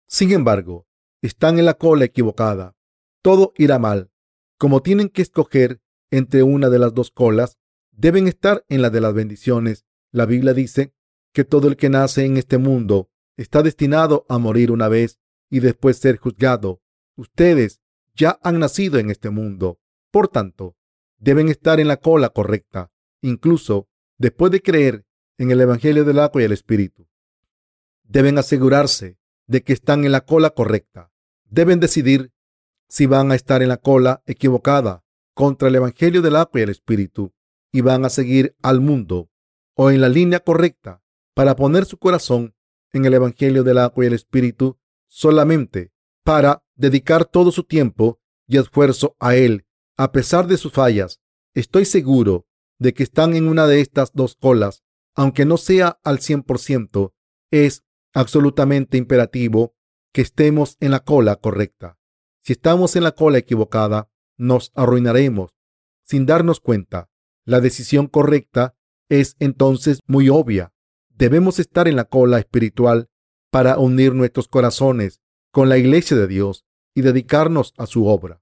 Sin 0.08 0.32
embargo, 0.32 0.88
están 1.22 1.60
en 1.60 1.66
la 1.66 1.76
cola 1.76 2.06
equivocada. 2.06 2.76
Todo 3.22 3.54
irá 3.58 3.80
mal. 3.80 4.12
Como 4.58 4.82
tienen 4.82 5.10
que 5.10 5.22
escoger 5.22 5.82
entre 6.12 6.44
una 6.44 6.70
de 6.70 6.80
las 6.80 6.94
dos 6.94 7.12
colas, 7.12 7.58
deben 7.92 8.28
estar 8.28 8.64
en 8.70 8.82
la 8.82 8.90
de 8.90 9.02
las 9.02 9.14
bendiciones. 9.14 9.86
La 10.12 10.26
Biblia 10.26 10.54
dice 10.54 10.94
que 11.36 11.44
todo 11.44 11.68
el 11.68 11.76
que 11.76 11.90
nace 11.90 12.24
en 12.24 12.38
este 12.38 12.58
mundo 12.58 13.10
está 13.36 13.62
destinado 13.62 14.26
a 14.30 14.38
morir 14.38 14.72
una 14.72 14.88
vez 14.88 15.20
y 15.50 15.60
después 15.60 15.98
ser 15.98 16.16
juzgado. 16.16 16.82
Ustedes 17.18 17.82
ya 18.16 18.40
han 18.42 18.60
nacido 18.60 19.00
en 19.00 19.10
este 19.10 19.30
mundo. 19.30 19.78
Por 20.12 20.30
tanto, 20.30 20.78
deben 21.18 21.50
estar 21.50 21.82
en 21.82 21.90
la 21.90 21.98
cola 21.98 22.30
correcta, 22.30 22.90
incluso 23.22 23.90
después 24.18 24.50
de 24.50 24.62
creer 24.62 25.06
en 25.38 25.52
el 25.52 25.60
Evangelio 25.60 26.06
del 26.06 26.20
agua 26.20 26.42
y 26.42 26.46
el 26.46 26.54
Espíritu. 26.54 27.06
Deben 28.04 28.38
asegurarse 28.38 29.18
de 29.46 29.62
que 29.62 29.74
están 29.74 30.06
en 30.06 30.14
la 30.14 30.22
cola 30.22 30.52
correcta. 30.52 31.12
Deben 31.44 31.82
decidir 31.82 32.32
si 32.88 33.08
van 33.08 33.34
a 33.34 33.36
estar 33.36 33.62
en 33.62 33.68
la 33.68 33.78
cola 33.78 34.24
equivocada 34.26 35.04
contra 35.34 35.68
el 35.68 35.76
Evangelio 35.76 36.22
del 36.22 36.38
agua 36.38 36.62
y 36.62 36.64
el 36.64 36.70
Espíritu 36.70 37.34
y 37.74 37.82
van 37.82 38.06
a 38.06 38.10
seguir 38.10 38.56
al 38.62 38.80
mundo 38.80 39.30
o 39.74 39.92
en 39.92 40.00
la 40.00 40.08
línea 40.08 40.40
correcta 40.40 41.02
para 41.36 41.56
poner 41.56 41.86
su 41.86 41.98
corazón 41.98 42.56
en 42.92 43.06
el 43.06 43.14
Evangelio 43.14 43.64
del 43.64 43.78
agua 43.78 44.04
y 44.04 44.08
el 44.08 44.14
Espíritu 44.14 44.80
solamente 45.08 45.92
para 46.24 46.64
dedicar 46.76 47.26
todo 47.26 47.52
su 47.52 47.64
tiempo 47.64 48.20
y 48.48 48.58
esfuerzo 48.58 49.16
a 49.20 49.36
él 49.36 49.68
a 49.98 50.12
pesar 50.12 50.48
de 50.48 50.58
sus 50.58 50.74
fallas. 50.74 51.22
Estoy 51.54 51.86
seguro 51.86 52.48
de 52.80 52.94
que 52.94 53.04
están 53.04 53.36
en 53.36 53.48
una 53.48 53.68
de 53.68 53.82
estas 53.82 54.12
dos 54.14 54.36
colas, 54.36 54.84
aunque 55.14 55.46
no 55.46 55.58
sea 55.58 56.00
al 56.04 56.20
100%, 56.20 57.14
es 57.52 57.84
absolutamente 58.14 58.98
imperativo 58.98 59.76
que 60.12 60.22
estemos 60.22 60.78
en 60.80 60.92
la 60.92 61.02
cola 61.02 61.36
correcta. 61.36 61.98
Si 62.44 62.54
estamos 62.54 62.96
en 62.96 63.04
la 63.04 63.14
cola 63.14 63.38
equivocada, 63.38 64.10
nos 64.38 64.72
arruinaremos 64.76 65.52
sin 66.04 66.26
darnos 66.26 66.60
cuenta. 66.60 67.10
La 67.46 67.60
decisión 67.62 68.08
correcta 68.08 68.76
es 69.10 69.36
entonces 69.40 70.00
muy 70.08 70.30
obvia. 70.30 70.75
Debemos 71.18 71.60
estar 71.60 71.88
en 71.88 71.96
la 71.96 72.06
cola 72.06 72.40
espiritual 72.40 73.10
para 73.50 73.78
unir 73.78 74.14
nuestros 74.14 74.50
corazones 74.50 75.22
con 75.52 75.70
la 75.70 75.78
iglesia 75.78 76.18
de 76.18 76.28
Dios 76.28 76.66
y 76.94 77.02
dedicarnos 77.02 77.74
a 77.78 77.86
su 77.86 78.08
obra. 78.08 78.42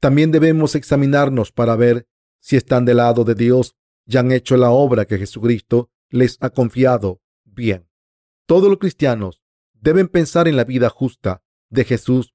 También 0.00 0.32
debemos 0.32 0.74
examinarnos 0.74 1.52
para 1.52 1.76
ver 1.76 2.08
si 2.40 2.56
están 2.56 2.84
del 2.84 2.96
lado 2.96 3.24
de 3.24 3.36
Dios 3.36 3.76
y 4.04 4.16
han 4.16 4.32
hecho 4.32 4.56
la 4.56 4.70
obra 4.70 5.04
que 5.04 5.18
Jesucristo 5.18 5.90
les 6.08 6.38
ha 6.40 6.50
confiado 6.50 7.20
bien. 7.44 7.88
Todos 8.46 8.68
los 8.68 8.78
cristianos 8.78 9.42
deben 9.74 10.08
pensar 10.08 10.48
en 10.48 10.56
la 10.56 10.64
vida 10.64 10.88
justa 10.88 11.42
de 11.68 11.84
Jesús, 11.84 12.34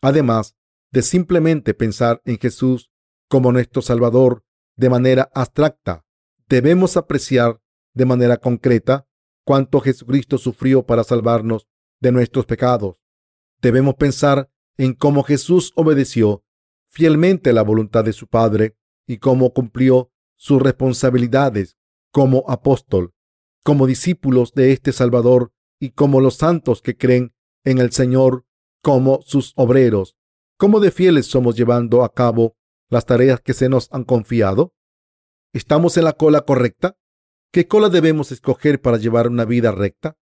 además 0.00 0.56
de 0.90 1.02
simplemente 1.02 1.74
pensar 1.74 2.20
en 2.24 2.38
Jesús 2.38 2.90
como 3.28 3.52
nuestro 3.52 3.80
Salvador 3.80 4.44
de 4.74 4.90
manera 4.90 5.30
abstracta. 5.34 6.04
Debemos 6.48 6.96
apreciar 6.96 7.60
de 7.94 8.06
manera 8.06 8.38
concreta 8.38 9.06
cuánto 9.50 9.80
Jesucristo 9.80 10.38
sufrió 10.38 10.86
para 10.86 11.02
salvarnos 11.02 11.66
de 12.00 12.12
nuestros 12.12 12.46
pecados. 12.46 13.00
Debemos 13.60 13.96
pensar 13.96 14.48
en 14.78 14.94
cómo 14.94 15.24
Jesús 15.24 15.72
obedeció 15.74 16.44
fielmente 16.88 17.52
la 17.52 17.62
voluntad 17.62 18.04
de 18.04 18.12
su 18.12 18.28
Padre 18.28 18.76
y 19.08 19.18
cómo 19.18 19.52
cumplió 19.52 20.12
sus 20.36 20.62
responsabilidades 20.62 21.76
como 22.12 22.44
apóstol, 22.46 23.12
como 23.64 23.88
discípulos 23.88 24.52
de 24.52 24.70
este 24.70 24.92
Salvador 24.92 25.52
y 25.80 25.90
como 25.90 26.20
los 26.20 26.36
santos 26.36 26.80
que 26.80 26.96
creen 26.96 27.34
en 27.64 27.78
el 27.78 27.90
Señor 27.90 28.46
como 28.84 29.20
sus 29.22 29.52
obreros. 29.56 30.14
¿Cómo 30.58 30.78
de 30.78 30.92
fieles 30.92 31.26
somos 31.26 31.56
llevando 31.56 32.04
a 32.04 32.14
cabo 32.14 32.54
las 32.88 33.04
tareas 33.04 33.40
que 33.40 33.54
se 33.54 33.68
nos 33.68 33.88
han 33.90 34.04
confiado? 34.04 34.74
¿Estamos 35.52 35.96
en 35.96 36.04
la 36.04 36.12
cola 36.12 36.42
correcta? 36.42 36.99
¿Qué 37.52 37.66
cola 37.66 37.88
debemos 37.88 38.30
escoger 38.30 38.80
para 38.80 38.96
llevar 38.96 39.26
una 39.26 39.44
vida 39.44 39.72
recta? 39.72 40.16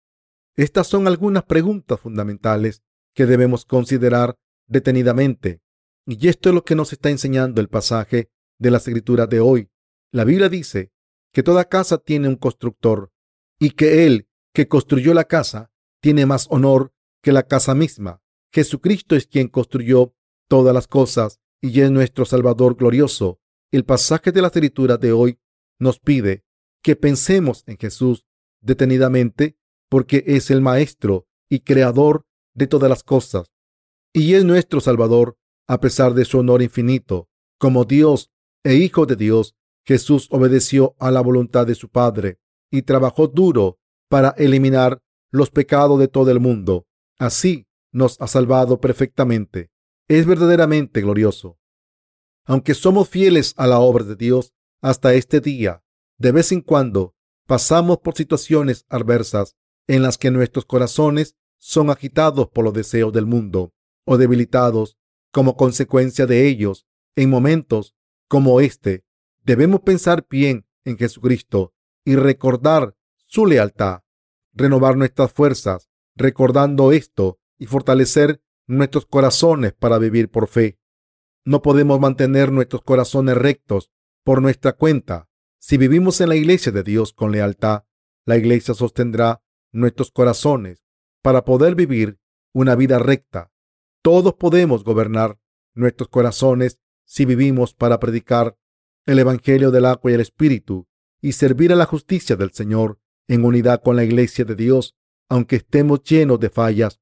Estas 0.56 0.86
son 0.86 1.06
algunas 1.06 1.44
preguntas 1.44 2.00
fundamentales 2.00 2.82
que 3.14 3.26
debemos 3.26 3.66
considerar 3.66 4.38
detenidamente. 4.66 5.60
Y 6.06 6.28
esto 6.28 6.48
es 6.48 6.54
lo 6.54 6.64
que 6.64 6.74
nos 6.74 6.94
está 6.94 7.10
enseñando 7.10 7.60
el 7.60 7.68
pasaje 7.68 8.30
de 8.58 8.70
la 8.70 8.78
escritura 8.78 9.26
de 9.26 9.40
hoy. 9.40 9.68
La 10.10 10.24
Biblia 10.24 10.48
dice 10.48 10.90
que 11.34 11.42
toda 11.42 11.66
casa 11.66 11.98
tiene 11.98 12.28
un 12.28 12.36
constructor 12.36 13.12
y 13.58 13.72
que 13.72 14.06
él 14.06 14.26
que 14.54 14.66
construyó 14.66 15.12
la 15.12 15.24
casa 15.24 15.70
tiene 16.00 16.24
más 16.24 16.46
honor 16.48 16.94
que 17.22 17.32
la 17.32 17.42
casa 17.42 17.74
misma. 17.74 18.22
Jesucristo 18.54 19.16
es 19.16 19.26
quien 19.26 19.48
construyó 19.48 20.14
todas 20.48 20.72
las 20.72 20.88
cosas 20.88 21.40
y 21.60 21.78
es 21.82 21.90
nuestro 21.90 22.24
Salvador 22.24 22.76
glorioso. 22.76 23.38
El 23.70 23.84
pasaje 23.84 24.32
de 24.32 24.40
la 24.40 24.48
escritura 24.48 24.96
de 24.96 25.12
hoy 25.12 25.38
nos 25.78 25.98
pide 26.00 26.47
que 26.82 26.96
pensemos 26.96 27.64
en 27.66 27.76
Jesús 27.78 28.26
detenidamente 28.60 29.56
porque 29.88 30.24
es 30.26 30.50
el 30.50 30.60
Maestro 30.60 31.26
y 31.48 31.60
Creador 31.60 32.26
de 32.54 32.66
todas 32.66 32.90
las 32.90 33.02
cosas 33.02 33.50
y 34.12 34.34
es 34.34 34.44
nuestro 34.44 34.80
Salvador 34.80 35.38
a 35.66 35.80
pesar 35.80 36.14
de 36.14 36.24
su 36.24 36.38
honor 36.38 36.62
infinito. 36.62 37.28
Como 37.58 37.84
Dios 37.84 38.30
e 38.64 38.74
Hijo 38.74 39.06
de 39.06 39.16
Dios, 39.16 39.54
Jesús 39.84 40.28
obedeció 40.30 40.96
a 40.98 41.10
la 41.10 41.20
voluntad 41.20 41.66
de 41.66 41.74
su 41.74 41.88
Padre 41.88 42.38
y 42.70 42.82
trabajó 42.82 43.28
duro 43.28 43.78
para 44.08 44.30
eliminar 44.36 45.02
los 45.30 45.50
pecados 45.50 45.98
de 45.98 46.08
todo 46.08 46.30
el 46.30 46.40
mundo. 46.40 46.86
Así 47.18 47.66
nos 47.92 48.20
ha 48.20 48.26
salvado 48.26 48.80
perfectamente. 48.80 49.70
Es 50.08 50.26
verdaderamente 50.26 51.00
glorioso. 51.00 51.58
Aunque 52.44 52.74
somos 52.74 53.08
fieles 53.08 53.54
a 53.56 53.66
la 53.66 53.78
obra 53.78 54.04
de 54.04 54.16
Dios 54.16 54.52
hasta 54.80 55.14
este 55.14 55.40
día, 55.40 55.82
de 56.18 56.32
vez 56.32 56.52
en 56.52 56.60
cuando 56.60 57.14
pasamos 57.46 57.98
por 57.98 58.14
situaciones 58.14 58.84
adversas 58.88 59.56
en 59.86 60.02
las 60.02 60.18
que 60.18 60.30
nuestros 60.30 60.66
corazones 60.66 61.36
son 61.58 61.90
agitados 61.90 62.48
por 62.48 62.64
los 62.64 62.74
deseos 62.74 63.12
del 63.12 63.26
mundo 63.26 63.72
o 64.04 64.18
debilitados 64.18 64.96
como 65.32 65.56
consecuencia 65.56 66.26
de 66.26 66.46
ellos 66.46 66.86
en 67.16 67.30
momentos 67.30 67.94
como 68.28 68.60
este. 68.60 69.04
Debemos 69.44 69.80
pensar 69.80 70.26
bien 70.28 70.66
en 70.84 70.98
Jesucristo 70.98 71.72
y 72.04 72.16
recordar 72.16 72.96
su 73.26 73.46
lealtad, 73.46 74.02
renovar 74.52 74.96
nuestras 74.96 75.32
fuerzas, 75.32 75.88
recordando 76.16 76.92
esto 76.92 77.38
y 77.58 77.66
fortalecer 77.66 78.42
nuestros 78.66 79.06
corazones 79.06 79.72
para 79.72 79.98
vivir 79.98 80.30
por 80.30 80.48
fe. 80.48 80.78
No 81.44 81.62
podemos 81.62 82.00
mantener 82.00 82.52
nuestros 82.52 82.82
corazones 82.82 83.36
rectos 83.36 83.90
por 84.24 84.42
nuestra 84.42 84.74
cuenta. 84.74 85.27
Si 85.58 85.76
vivimos 85.76 86.20
en 86.20 86.28
la 86.28 86.36
iglesia 86.36 86.72
de 86.72 86.82
Dios 86.82 87.12
con 87.12 87.32
lealtad, 87.32 87.84
la 88.24 88.36
iglesia 88.36 88.74
sostendrá 88.74 89.42
nuestros 89.72 90.10
corazones 90.10 90.84
para 91.22 91.44
poder 91.44 91.74
vivir 91.74 92.18
una 92.52 92.74
vida 92.74 92.98
recta. 92.98 93.50
Todos 94.02 94.34
podemos 94.34 94.84
gobernar 94.84 95.38
nuestros 95.74 96.08
corazones 96.08 96.78
si 97.04 97.24
vivimos 97.24 97.74
para 97.74 97.98
predicar 97.98 98.56
el 99.06 99.18
Evangelio 99.18 99.70
del 99.70 99.86
agua 99.86 100.10
y 100.10 100.14
el 100.14 100.20
Espíritu 100.20 100.86
y 101.20 101.32
servir 101.32 101.72
a 101.72 101.76
la 101.76 101.86
justicia 101.86 102.36
del 102.36 102.52
Señor 102.52 103.00
en 103.26 103.44
unidad 103.44 103.82
con 103.82 103.96
la 103.96 104.04
iglesia 104.04 104.44
de 104.44 104.54
Dios, 104.54 104.96
aunque 105.28 105.56
estemos 105.56 106.02
llenos 106.02 106.38
de 106.40 106.50
fallas. 106.50 107.00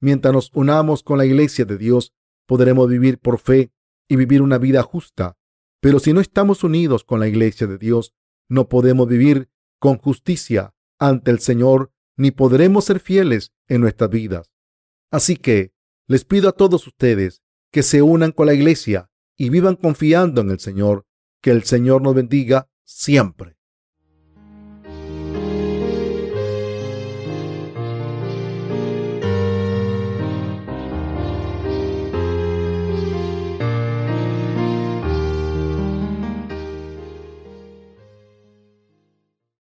Mientras 0.00 0.34
nos 0.34 0.50
unamos 0.54 1.02
con 1.02 1.18
la 1.18 1.26
iglesia 1.26 1.64
de 1.64 1.78
Dios, 1.78 2.12
podremos 2.46 2.88
vivir 2.88 3.18
por 3.18 3.38
fe 3.38 3.72
y 4.08 4.16
vivir 4.16 4.42
una 4.42 4.58
vida 4.58 4.82
justa. 4.82 5.38
Pero 5.84 5.98
si 5.98 6.14
no 6.14 6.22
estamos 6.22 6.64
unidos 6.64 7.04
con 7.04 7.20
la 7.20 7.28
iglesia 7.28 7.66
de 7.66 7.76
Dios, 7.76 8.14
no 8.48 8.70
podemos 8.70 9.06
vivir 9.06 9.50
con 9.78 9.98
justicia 9.98 10.74
ante 10.98 11.30
el 11.30 11.40
Señor, 11.40 11.92
ni 12.16 12.30
podremos 12.30 12.86
ser 12.86 13.00
fieles 13.00 13.52
en 13.68 13.82
nuestras 13.82 14.08
vidas. 14.08 14.50
Así 15.10 15.36
que 15.36 15.74
les 16.06 16.24
pido 16.24 16.48
a 16.48 16.52
todos 16.52 16.86
ustedes 16.86 17.42
que 17.70 17.82
se 17.82 18.00
unan 18.00 18.32
con 18.32 18.46
la 18.46 18.54
iglesia 18.54 19.10
y 19.36 19.50
vivan 19.50 19.76
confiando 19.76 20.40
en 20.40 20.52
el 20.52 20.58
Señor. 20.58 21.04
Que 21.42 21.50
el 21.50 21.64
Señor 21.64 22.00
nos 22.00 22.14
bendiga 22.14 22.70
siempre. 22.84 23.53